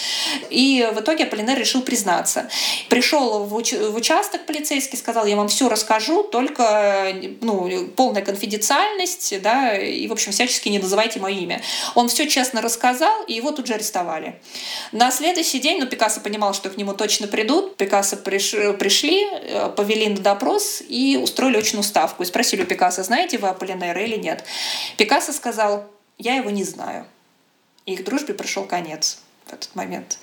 И 0.49 0.89
в 0.95 1.01
итоге 1.01 1.25
Аполлинер 1.25 1.59
решил 1.59 1.83
признаться. 1.83 2.49
Пришел 2.89 3.43
в, 3.43 3.59
уч- 3.59 3.91
в 3.91 3.97
участок 3.97 4.47
полицейский, 4.47 4.97
сказал, 4.97 5.27
я 5.27 5.35
вам 5.35 5.49
все 5.49 5.69
расскажу, 5.69 6.23
только 6.23 7.13
ну, 7.41 7.89
полная 7.97 8.23
конфиденциальность, 8.23 9.35
да, 9.43 9.77
и, 9.77 10.07
в 10.07 10.13
общем, 10.13 10.31
всячески 10.31 10.69
не 10.69 10.79
называйте 10.79 11.19
мое 11.19 11.35
имя. 11.35 11.63
Он 11.97 12.09
все 12.09 12.29
честно 12.29 12.63
рассказал, 12.63 13.25
и 13.25 13.33
его 13.33 13.51
тут 13.51 13.67
же 13.67 13.75
арестовали. 13.75 14.41
На 14.93 15.11
следующий 15.11 15.59
день, 15.59 15.81
ну, 15.81 15.89
Пикассо 15.89 16.21
понимал, 16.21 16.55
что 16.55 16.71
к 16.71 16.77
нему 16.77 16.93
точно 16.93 17.27
придут, 17.27 17.77
Пикассо 17.77 18.17
приш... 18.19 18.55
пришли, 18.79 19.27
э, 19.33 19.69
повели 19.77 20.07
на 20.11 20.21
допрос, 20.21 20.81
и 20.89 21.19
устроили 21.21 21.57
очную 21.57 21.83
ставку. 21.83 22.23
И 22.23 22.27
спросили 22.27 22.63
у 22.63 22.67
Пикассо, 22.67 23.03
знаете 23.03 23.32
вы 23.37 23.49
Аполлинера 23.49 24.01
или 24.03 24.17
нет? 24.17 24.45
Пикассо 24.97 25.33
сказал, 25.33 25.87
я 26.19 26.35
его 26.35 26.51
не 26.51 26.65
знаю. 26.65 27.07
И 27.87 27.95
их 27.95 28.05
дружбе 28.05 28.35
пришел 28.35 28.65
конец 28.65 29.19
в 29.47 29.53
этот 29.53 29.75
момент. 29.75 30.19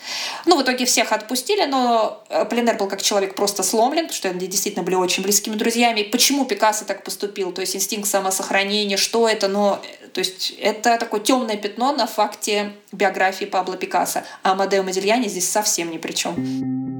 Ну, 0.45 0.57
в 0.57 0.63
итоге 0.63 0.85
всех 0.85 1.11
отпустили, 1.11 1.65
но 1.65 2.23
Аполлинер 2.29 2.77
был 2.77 2.87
как 2.87 3.01
человек 3.01 3.35
просто 3.35 3.63
сломлен, 3.63 4.03
потому 4.03 4.15
что 4.15 4.29
они 4.29 4.47
действительно 4.47 4.83
были 4.83 4.95
очень 4.95 5.23
близкими 5.23 5.55
друзьями. 5.55 6.03
Почему 6.03 6.45
Пикассо 6.45 6.85
так 6.85 7.03
поступил? 7.03 7.51
То 7.51 7.61
есть 7.61 7.75
инстинкт 7.75 8.07
самосохранения, 8.07 8.97
что 8.97 9.27
это? 9.27 9.47
Но, 9.47 9.81
то 10.13 10.19
есть 10.19 10.51
это 10.59 10.97
такое 10.97 11.19
темное 11.19 11.57
пятно 11.57 11.91
на 11.91 12.07
факте 12.07 12.71
биографии 12.91 13.45
Пабло 13.45 13.75
Пикассо. 13.75 14.23
А 14.43 14.51
Амадео 14.51 14.83
Модильяни 14.83 15.27
здесь 15.27 15.49
совсем 15.49 15.91
ни 15.91 15.97
при 15.97 16.13
чем. 16.13 16.98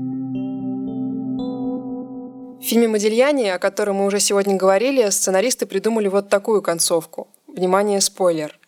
В 2.70 2.72
фильме 2.72 2.88
«Модильяне», 2.88 3.56
о 3.56 3.58
котором 3.58 3.96
мы 3.96 4.06
уже 4.06 4.20
сегодня 4.20 4.56
говорили, 4.56 5.10
сценаристы 5.10 5.66
придумали 5.66 6.08
вот 6.08 6.30
такую 6.30 6.62
концовку. 6.62 7.28
Внимание, 7.48 8.00
спойлер. 8.00 8.60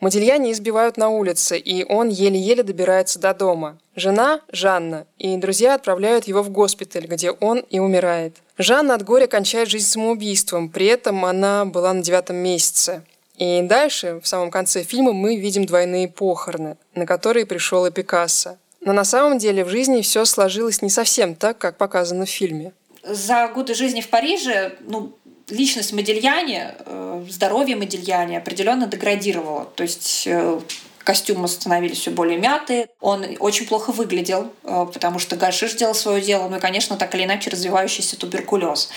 Модильяне 0.00 0.50
избивают 0.50 0.96
на 0.96 1.10
улице, 1.10 1.56
и 1.56 1.84
он 1.84 2.08
еле-еле 2.08 2.64
добирается 2.64 3.20
до 3.20 3.32
дома. 3.34 3.78
Жена– 3.94 4.40
Жанна, 4.50 5.06
и 5.16 5.36
друзья 5.36 5.76
отправляют 5.76 6.26
его 6.26 6.42
в 6.42 6.50
госпиталь, 6.50 7.06
где 7.06 7.30
он 7.30 7.58
и 7.58 7.78
умирает. 7.78 8.34
Жанна 8.58 8.96
от 8.96 9.04
горя 9.04 9.28
кончает 9.28 9.68
жизнь 9.68 9.86
самоубийством, 9.86 10.68
при 10.68 10.86
этом 10.86 11.24
она 11.24 11.64
была 11.64 11.92
на 11.92 12.02
девятом 12.02 12.38
месяце. 12.38 13.04
И 13.36 13.62
дальше, 13.62 14.18
в 14.20 14.26
самом 14.26 14.50
конце 14.50 14.82
фильма, 14.82 15.12
мы 15.12 15.36
видим 15.36 15.66
двойные 15.66 16.08
похороны, 16.08 16.78
на 16.96 17.06
которые 17.06 17.46
пришел 17.46 17.86
и 17.86 17.92
Пикассо. 17.92 18.56
Но 18.80 18.92
на 18.92 19.04
самом 19.04 19.38
деле 19.38 19.64
в 19.64 19.68
жизни 19.68 20.02
все 20.02 20.24
сложилось 20.24 20.82
не 20.82 20.90
совсем 20.90 21.36
так, 21.36 21.58
как 21.58 21.76
показано 21.76 22.24
в 22.24 22.28
фильме 22.30 22.72
за 23.06 23.48
годы 23.48 23.74
жизни 23.74 24.00
в 24.00 24.08
Париже 24.08 24.76
ну, 24.80 25.16
личность 25.48 25.92
Модельяне, 25.92 26.74
э, 26.78 27.24
здоровье 27.28 27.76
Модельяне 27.76 28.38
определенно 28.38 28.86
деградировало. 28.86 29.64
То 29.64 29.82
есть 29.84 30.24
э, 30.26 30.60
костюмы 31.06 31.46
становились 31.46 32.00
все 32.00 32.10
более 32.10 32.36
мятые. 32.36 32.88
Он 33.00 33.24
очень 33.38 33.66
плохо 33.66 33.92
выглядел, 33.92 34.50
э, 34.64 34.86
потому 34.92 35.20
что 35.20 35.36
гашиш 35.36 35.74
делал 35.74 35.94
свое 35.94 36.20
дело, 36.20 36.48
ну 36.48 36.56
и, 36.56 36.60
конечно, 36.60 36.96
так 36.96 37.14
или 37.14 37.22
иначе 37.22 37.48
развивающийся 37.48 38.18
туберкулез. 38.18 38.90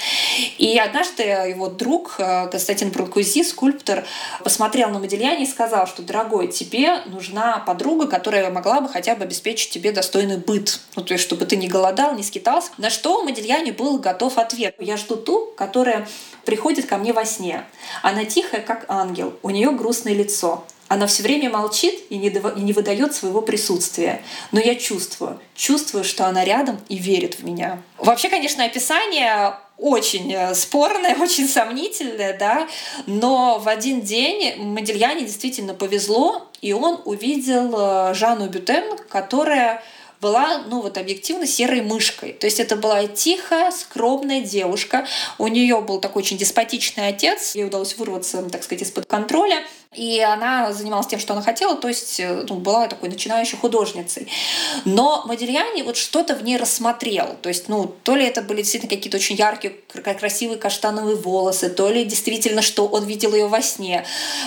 И 0.57 0.77
однажды 0.79 1.21
его 1.21 1.67
друг 1.67 2.15
э, 2.17 2.47
Константин 2.47 2.89
Брункузи, 2.89 3.43
скульптор, 3.43 4.05
посмотрел 4.43 4.89
на 4.89 4.97
Модельяне 4.97 5.43
и 5.43 5.47
сказал, 5.47 5.85
что, 5.85 6.01
дорогой, 6.01 6.47
тебе 6.47 7.01
нужна 7.05 7.59
подруга, 7.59 8.07
которая 8.07 8.49
могла 8.49 8.81
бы 8.81 8.89
хотя 8.89 9.15
бы 9.15 9.23
обеспечить 9.23 9.69
тебе 9.69 9.91
достойный 9.91 10.37
быт. 10.37 10.79
Ну, 10.95 11.03
то 11.03 11.13
есть, 11.13 11.23
чтобы 11.23 11.45
ты 11.45 11.57
не 11.57 11.67
голодал, 11.67 12.15
не 12.15 12.23
скитался. 12.23 12.71
На 12.79 12.89
что 12.89 13.23
Модельяне 13.23 13.71
был 13.71 13.99
готов 13.99 14.39
ответ. 14.39 14.73
Я 14.79 14.97
жду 14.97 15.15
ту, 15.15 15.53
которая 15.55 16.07
приходит 16.43 16.87
ко 16.87 16.97
мне 16.97 17.13
во 17.13 17.23
сне. 17.23 17.63
Она 18.01 18.25
тихая, 18.25 18.61
как 18.61 18.85
ангел, 18.87 19.35
у 19.43 19.51
нее 19.51 19.69
грустное 19.69 20.15
лицо. 20.15 20.63
Она 20.89 21.07
все 21.07 21.23
время 21.23 21.49
молчит 21.49 21.93
и 22.09 22.17
не, 22.17 22.27
и 22.29 22.59
не 22.61 22.73
выдает 22.73 23.15
своего 23.15 23.41
присутствия. 23.41 24.21
Но 24.51 24.59
я 24.59 24.75
чувствую, 24.75 25.39
чувствую, 25.55 26.03
что 26.03 26.25
она 26.25 26.43
рядом 26.43 26.79
и 26.89 26.97
верит 26.97 27.35
в 27.35 27.45
меня. 27.45 27.81
Вообще, 27.97 28.27
конечно, 28.27 28.65
описание 28.65 29.53
очень 29.77 30.33
э, 30.33 30.53
спорное, 30.55 31.15
очень 31.19 31.47
сомнительное, 31.47 32.37
да, 32.37 32.67
но 33.05 33.59
в 33.59 33.69
один 33.69 34.01
день 34.01 34.57
Модельяне 34.57 35.21
действительно 35.21 35.73
повезло, 35.73 36.47
и 36.59 36.73
он 36.73 36.99
увидел 37.05 37.73
э, 37.77 38.13
Жанну 38.15 38.47
Бютен, 38.49 38.97
которая 39.09 39.83
была, 40.21 40.63
ну 40.67 40.81
вот 40.81 40.97
объективно, 40.97 41.47
серой 41.47 41.81
мышкой. 41.81 42.33
То 42.33 42.45
есть 42.45 42.59
это 42.59 42.75
была 42.75 43.07
тихая, 43.07 43.71
скромная 43.71 44.41
девушка. 44.41 45.07
У 45.37 45.47
нее 45.47 45.79
был 45.81 45.99
такой 45.99 46.23
очень 46.23 46.37
деспотичный 46.37 47.07
отец. 47.07 47.55
Ей 47.55 47.65
удалось 47.65 47.95
вырваться, 47.95 48.41
так 48.49 48.63
сказать, 48.63 48.83
из-под 48.83 49.05
контроля. 49.05 49.63
И 49.99 50.21
она 50.21 50.71
занималась 50.71 51.07
тем, 51.07 51.19
что 51.19 51.33
она 51.33 51.41
хотела, 51.41 51.75
то 51.75 51.89
есть 51.89 52.21
э, 52.21 52.45
ну, 52.47 52.55
была 52.55 52.87
такой 52.87 53.09
начинающей 53.09 53.57
художницей. 53.57 54.29
Но 54.85 55.23
Модельяни 55.25 55.81
вот 55.81 55.97
что-то 55.97 56.35
в 56.35 56.43
ней 56.43 56.55
рассмотрел. 56.55 57.35
То 57.41 57.49
есть, 57.49 57.67
ну, 57.67 57.93
то 58.03 58.15
ли 58.15 58.23
это 58.23 58.41
были 58.41 58.61
действительно 58.61 58.95
какие-то 58.95 59.17
очень 59.17 59.35
яркие, 59.35 59.73
красивые 60.17 60.57
каштановые 60.57 61.17
волосы, 61.17 61.69
то 61.69 61.89
ли 61.89 62.05
действительно, 62.05 62.61
что 62.61 62.87
он 62.87 63.07
видел 63.07 63.33
ее 63.33 63.47
во 63.47 63.61
сне. 63.61 64.05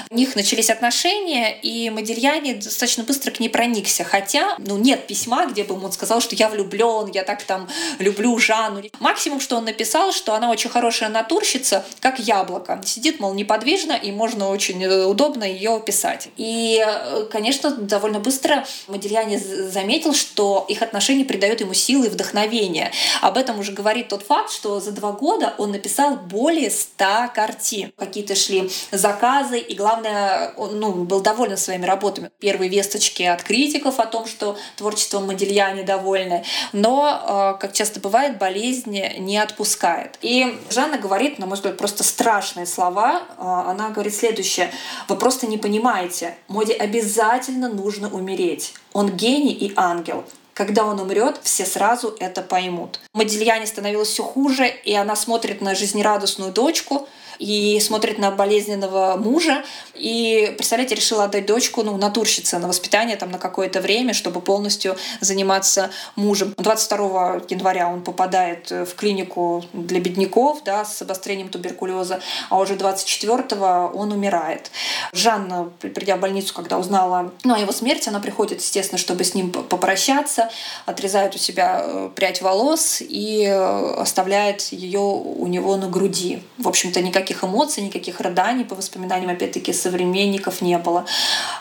У 0.08 0.14
них 0.14 0.36
начались 0.36 0.70
отношения, 0.70 1.54
и 1.60 1.90
Модельяни 1.90 2.54
достаточно 2.54 3.04
быстро 3.04 3.30
к 3.30 3.38
ней 3.38 3.50
проникся. 3.50 4.04
Хотя, 4.04 4.56
ну, 4.56 4.78
нет 4.78 5.06
письма, 5.06 5.44
где 5.44 5.64
бы 5.64 5.74
он 5.74 5.92
сказал, 5.92 6.22
что 6.22 6.34
я 6.34 6.48
влюблен, 6.48 7.10
я 7.12 7.24
так 7.24 7.42
там 7.42 7.68
люблю 7.98 8.38
Жанну. 8.38 8.84
Максимум, 9.00 9.38
что 9.38 9.56
он 9.56 9.66
написал, 9.66 10.12
что 10.12 10.32
она 10.32 10.50
очень 10.50 10.70
хорошая 10.70 11.10
натурщица, 11.10 11.84
как 12.00 12.18
яблоко. 12.18 12.80
Сидит, 12.86 13.20
мол, 13.20 13.34
неподвижно, 13.34 13.92
и 13.92 14.12
можно 14.12 14.48
очень 14.48 14.82
э, 14.82 15.04
удобно 15.04 15.41
удобно 15.42 15.44
ее 15.44 15.80
писать. 15.84 16.28
И, 16.36 16.82
э, 16.84 17.26
конечно, 17.30 17.70
довольно 17.70 18.20
быстро 18.20 18.64
Модельяне 18.88 19.38
заметил, 19.38 20.14
что 20.14 20.64
их 20.68 20.82
отношения 20.82 21.24
придают 21.24 21.60
ему 21.60 21.74
силы 21.74 22.06
и 22.06 22.08
вдохновения. 22.08 22.92
Об 23.20 23.36
этом 23.36 23.58
уже 23.58 23.72
говорит 23.72 24.08
тот 24.08 24.22
факт, 24.22 24.52
что 24.52 24.80
за 24.80 24.92
два 24.92 25.12
года 25.12 25.54
он 25.58 25.72
написал 25.72 26.16
более 26.16 26.70
ста 26.70 27.28
картин. 27.28 27.92
Какие-то 27.96 28.34
шли 28.34 28.70
заказы, 28.90 29.58
и 29.58 29.74
главное, 29.74 30.52
он 30.56 30.80
ну, 30.80 30.92
был 30.92 31.20
доволен 31.20 31.56
своими 31.56 31.86
работами. 31.86 32.30
Первые 32.38 32.68
весточки 32.68 33.22
от 33.22 33.42
критиков 33.42 33.98
о 33.98 34.06
том, 34.06 34.26
что 34.26 34.56
творчеством 34.76 35.26
Модельяне 35.26 35.82
довольны. 35.82 36.44
Но, 36.72 37.54
э, 37.56 37.60
как 37.60 37.72
часто 37.72 38.00
бывает, 38.00 38.38
болезнь 38.38 38.98
не 39.18 39.38
отпускает. 39.38 40.18
И 40.22 40.58
Жанна 40.70 40.98
говорит, 40.98 41.38
на 41.38 41.46
мой 41.46 41.56
взгляд, 41.56 41.76
просто 41.76 42.04
страшные 42.04 42.66
слова. 42.66 43.22
Э, 43.38 43.70
она 43.70 43.90
говорит 43.90 44.14
следующее. 44.14 44.70
Вы 45.08 45.16
просто 45.22 45.46
не 45.46 45.56
понимаете. 45.56 46.34
Моде 46.48 46.72
обязательно 46.72 47.68
нужно 47.68 48.08
умереть. 48.08 48.74
Он 48.92 49.08
гений 49.08 49.52
и 49.52 49.72
ангел. 49.76 50.24
Когда 50.52 50.84
он 50.84 50.98
умрет, 50.98 51.38
все 51.44 51.64
сразу 51.64 52.16
это 52.18 52.42
поймут. 52.42 52.98
Модильяне 53.14 53.66
становилось 53.66 54.08
все 54.08 54.24
хуже, 54.24 54.66
и 54.66 54.92
она 54.94 55.14
смотрит 55.14 55.60
на 55.60 55.76
жизнерадостную 55.76 56.52
дочку— 56.52 57.06
и 57.42 57.80
смотрит 57.80 58.18
на 58.18 58.30
болезненного 58.30 59.16
мужа. 59.16 59.64
И, 59.94 60.54
представляете, 60.56 60.94
решила 60.94 61.24
отдать 61.24 61.46
дочку, 61.46 61.82
ну, 61.82 61.96
натурщице 61.96 62.58
на 62.58 62.68
воспитание 62.68 63.16
там 63.16 63.32
на 63.32 63.38
какое-то 63.38 63.80
время, 63.80 64.14
чтобы 64.14 64.40
полностью 64.40 64.96
заниматься 65.20 65.90
мужем. 66.14 66.54
22 66.56 67.42
января 67.48 67.88
он 67.88 68.02
попадает 68.02 68.70
в 68.70 68.94
клинику 68.94 69.64
для 69.72 69.98
бедняков, 70.00 70.62
да, 70.64 70.84
с 70.84 71.02
обострением 71.02 71.48
туберкулеза, 71.48 72.20
а 72.48 72.58
уже 72.58 72.74
24-го 72.74 73.98
он 73.98 74.12
умирает. 74.12 74.70
Жанна, 75.12 75.72
придя 75.80 76.16
в 76.16 76.20
больницу, 76.20 76.54
когда 76.54 76.78
узнала 76.78 77.32
ну, 77.42 77.54
о 77.54 77.58
его 77.58 77.72
смерти, 77.72 78.08
она 78.08 78.20
приходит, 78.20 78.60
естественно, 78.60 78.98
чтобы 78.98 79.24
с 79.24 79.34
ним 79.34 79.50
попрощаться, 79.50 80.48
отрезает 80.86 81.34
у 81.34 81.38
себя 81.38 81.82
э, 81.84 82.10
прядь 82.14 82.40
волос 82.40 83.00
и 83.00 83.44
э, 83.46 83.94
оставляет 83.94 84.62
ее 84.72 85.00
у 85.00 85.46
него 85.48 85.76
на 85.76 85.88
груди. 85.88 86.42
В 86.58 86.68
общем-то, 86.68 87.00
никаких 87.00 87.31
никаких 87.32 87.44
эмоций, 87.44 87.82
никаких 87.82 88.20
рыданий, 88.20 88.64
по 88.64 88.74
воспоминаниям, 88.74 89.30
опять-таки, 89.30 89.72
современников 89.72 90.60
не 90.60 90.78
было. 90.78 91.04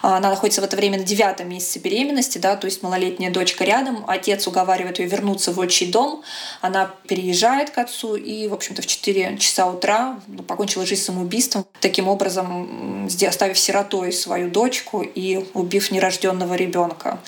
Она 0.02 0.30
находится 0.30 0.62
в 0.62 0.64
это 0.64 0.76
время 0.76 0.98
на 0.98 1.04
девятом 1.04 1.50
месяце 1.50 1.80
беременности, 1.80 2.38
да, 2.38 2.56
то 2.56 2.66
есть 2.66 2.84
малолетняя 2.84 3.32
дочка 3.32 3.64
рядом, 3.64 4.04
отец 4.08 4.48
уговаривает 4.48 5.00
ее 5.00 5.08
вернуться 5.08 5.52
в 5.52 5.60
отчий 5.60 5.92
дом, 5.92 6.24
она 6.62 6.92
переезжает 7.08 7.70
к 7.70 7.78
отцу 7.78 8.16
и, 8.16 8.48
в 8.48 8.54
общем-то, 8.54 8.82
в 8.82 8.88
4 8.88 9.38
часа 9.38 9.68
утра 9.68 10.20
ну, 10.28 10.44
покончила 10.44 10.86
жизнь 10.86 11.04
самоубийством, 11.04 11.66
таким 11.80 12.08
образом 12.08 13.08
оставив 13.28 13.58
сиротой 13.58 14.12
свою 14.12 14.50
дочку 14.50 15.02
и 15.02 15.46
убив 15.54 15.92
нерожденного 15.92 16.56
ребенка. 16.56 17.20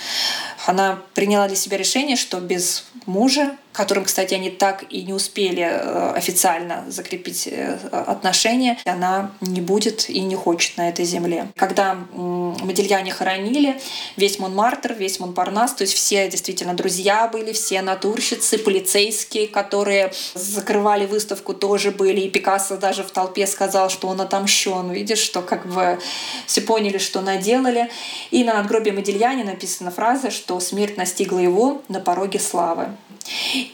Она 0.65 0.99
приняла 1.13 1.47
для 1.47 1.55
себя 1.55 1.77
решение, 1.77 2.15
что 2.15 2.39
без 2.39 2.85
мужа 3.05 3.55
которым, 3.73 4.05
кстати, 4.05 4.33
они 4.33 4.49
так 4.49 4.85
и 4.89 5.01
не 5.01 5.13
успели 5.13 5.63
э, 5.63 6.13
официально 6.15 6.85
закрепить 6.87 7.47
э, 7.51 7.77
отношения, 7.91 8.77
она 8.85 9.31
не 9.41 9.61
будет 9.61 10.09
и 10.09 10.21
не 10.21 10.35
хочет 10.35 10.77
на 10.77 10.89
этой 10.89 11.05
земле. 11.05 11.47
Когда 11.55 11.95
Модельяне 12.13 13.11
хоронили, 13.11 13.81
весь 14.15 14.39
Монмартр, 14.39 14.93
весь 14.93 15.19
Монпарнас, 15.19 15.73
то 15.73 15.83
есть 15.83 15.93
все 15.93 16.29
действительно 16.29 16.75
друзья 16.75 17.27
были, 17.27 17.51
все 17.51 17.81
натурщицы, 17.81 18.59
полицейские, 18.59 19.47
которые 19.47 20.13
закрывали 20.35 21.05
выставку, 21.05 21.53
тоже 21.53 21.91
были. 21.91 22.21
И 22.21 22.29
Пикассо 22.29 22.77
даже 22.77 23.03
в 23.03 23.11
толпе 23.11 23.47
сказал, 23.47 23.89
что 23.89 24.07
он 24.07 24.21
отомщен. 24.21 24.91
Видишь, 24.91 25.19
что 25.19 25.41
как 25.41 25.65
бы 25.65 25.99
все 26.45 26.61
поняли, 26.61 26.99
что 26.99 27.21
наделали. 27.21 27.89
И 28.29 28.43
на 28.43 28.53
надгробии 28.53 28.91
Модельяне 28.91 29.43
написана 29.43 29.89
фраза, 29.89 30.29
что 30.29 30.59
смерть 30.59 30.97
настигла 30.97 31.39
его 31.39 31.81
на 31.89 31.99
пороге 31.99 32.39
славы. 32.39 32.89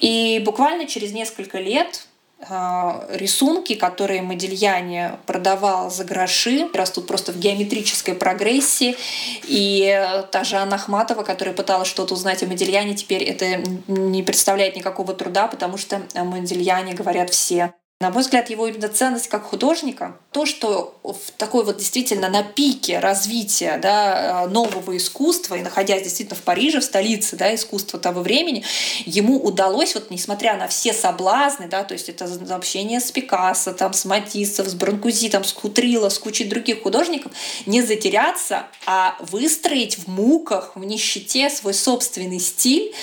И 0.02 0.42
буквально 0.44 0.88
через 0.88 1.12
несколько 1.14 1.60
лет 1.60 2.08
а, 2.48 3.06
рисунки, 3.12 3.76
которые 3.76 4.22
Модильяне 4.22 5.18
продавал 5.26 5.92
за 5.92 6.06
гроши, 6.06 6.70
растут 6.74 7.06
просто 7.06 7.34
в 7.34 7.38
геометрической 7.38 8.14
прогрессии. 8.16 8.96
И 9.44 10.24
та 10.32 10.44
же 10.46 10.56
Анна 10.56 10.78
Ахматова, 10.78 11.24
которая 11.24 11.54
пыталась 11.54 11.90
что-то 11.90 12.14
узнать 12.14 12.42
о 12.42 12.48
Модильяне, 12.48 12.96
теперь 12.96 13.24
это 13.24 13.58
не 13.88 14.24
представляет 14.24 14.78
никакого 14.78 15.14
труда, 15.14 15.48
потому 15.48 15.78
что 15.78 16.02
о 16.14 16.24
Модильяне 16.24 16.94
говорят 16.94 17.30
все. 17.30 17.74
На 18.02 18.12
мой 18.12 18.22
взгляд, 18.24 18.50
его 18.50 18.66
именно 18.66 18.88
ценность 18.88 19.28
как 19.28 19.44
художника, 19.44 20.16
то, 20.32 20.46
что 20.46 20.98
в 21.04 21.32
такой 21.36 21.66
вот 21.66 21.80
действительно 21.80 22.30
на 22.30 22.44
пике 22.44 23.00
развития 23.00 23.78
да, 23.78 24.48
нового 24.50 24.96
искусства, 24.96 25.56
и 25.56 25.62
находясь 25.62 26.04
действительно 26.04 26.38
в 26.38 26.44
Париже, 26.44 26.80
в 26.80 26.86
столице 26.86 27.36
да, 27.36 27.54
искусства 27.54 28.00
того 28.00 28.22
времени, 28.22 28.64
ему 29.06 29.38
удалось, 29.44 29.96
вот 29.96 30.12
несмотря 30.12 30.56
на 30.56 30.70
все 30.70 30.94
соблазны, 30.94 31.68
да, 31.68 31.84
то 31.84 31.94
есть 31.94 32.08
это 32.08 32.26
общение 32.56 33.02
с 33.02 33.12
Пикассо, 33.12 33.74
там, 33.74 33.92
с 33.92 34.06
Матиссом, 34.06 34.66
с 34.70 34.76
Бранкузи, 34.76 35.28
там, 35.28 35.44
с 35.44 35.52
Кутрило, 35.52 36.08
с 36.08 36.20
кучей 36.20 36.46
других 36.46 36.84
художников, 36.84 37.34
не 37.66 37.82
затеряться, 37.82 38.68
а 38.86 39.18
выстроить 39.20 39.98
в 39.98 40.08
муках, 40.08 40.72
в 40.76 40.86
нищете 40.86 41.50
свой 41.50 41.74
собственный 41.74 42.40
стиль, 42.40 42.94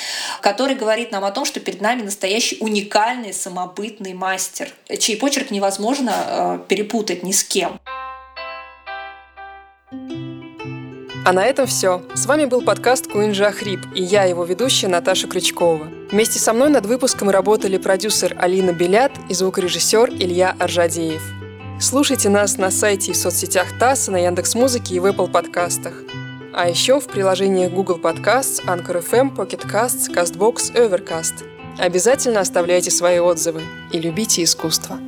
который 0.41 0.75
говорит 0.75 1.13
нам 1.13 1.23
о 1.27 1.33
том, 1.33 1.45
что 1.45 1.61
перед 1.61 1.83
нами 1.83 2.01
настоящий 2.01 2.57
уникальный 2.61 3.35
самобытный 3.35 4.15
мастер– 4.15 4.73
чей 4.99 5.17
почерк 5.17 5.51
невозможно 5.51 6.13
э, 6.15 6.59
перепутать 6.69 7.23
ни 7.23 7.33
с 7.33 7.43
кем. 7.43 7.81
А 11.25 11.33
на 11.33 11.45
этом 11.45 11.67
все. 11.67 12.03
С 12.15 12.27
вами 12.27 12.45
был 12.45 12.63
подкаст 12.63 13.11
Куинджа 13.11 13.51
Хрип 13.51 13.81
и 13.97 14.03
я, 14.03 14.23
его 14.25 14.45
ведущая 14.45 14.87
Наташа 14.87 15.27
Крючкова. 15.27 15.89
Вместе 16.13 16.39
со 16.39 16.53
мной 16.53 16.69
над 16.69 16.87
выпуском 16.87 17.31
работали 17.31 17.79
продюсер 17.79 18.37
Алина 18.39 18.71
Белят 18.73 19.11
и 19.29 19.35
звукорежиссер 19.35 20.11
Илья 20.11 20.55
Аржадеев. 20.61 21.23
Слушайте 21.81 22.29
нас 22.29 22.59
на 22.59 22.71
сайте 22.71 23.11
и 23.11 23.15
в 23.15 23.17
соцсетях 23.17 23.77
ТАСС, 23.79 24.07
на 24.07 24.19
Яндекс.Музыке 24.19 24.95
и 24.95 25.01
в 25.01 25.07
Apple 25.07 25.29
подкастах. 25.29 25.95
А 26.55 26.69
еще 26.69 27.01
в 27.01 27.09
приложениях 27.09 27.73
Google 27.73 27.99
Podcasts, 27.99 28.65
Anchor 28.65 29.05
FM, 29.05 29.35
Pocket 29.35 29.69
Casts, 29.69 30.09
CastBox, 30.09 30.75
Overcast– 30.75 31.45
Обязательно 31.79 32.41
оставляйте 32.41 32.91
свои 32.91 33.19
отзывы 33.19 33.63
и 33.93 34.01
любите 34.01 34.43
искусство. 34.43 34.99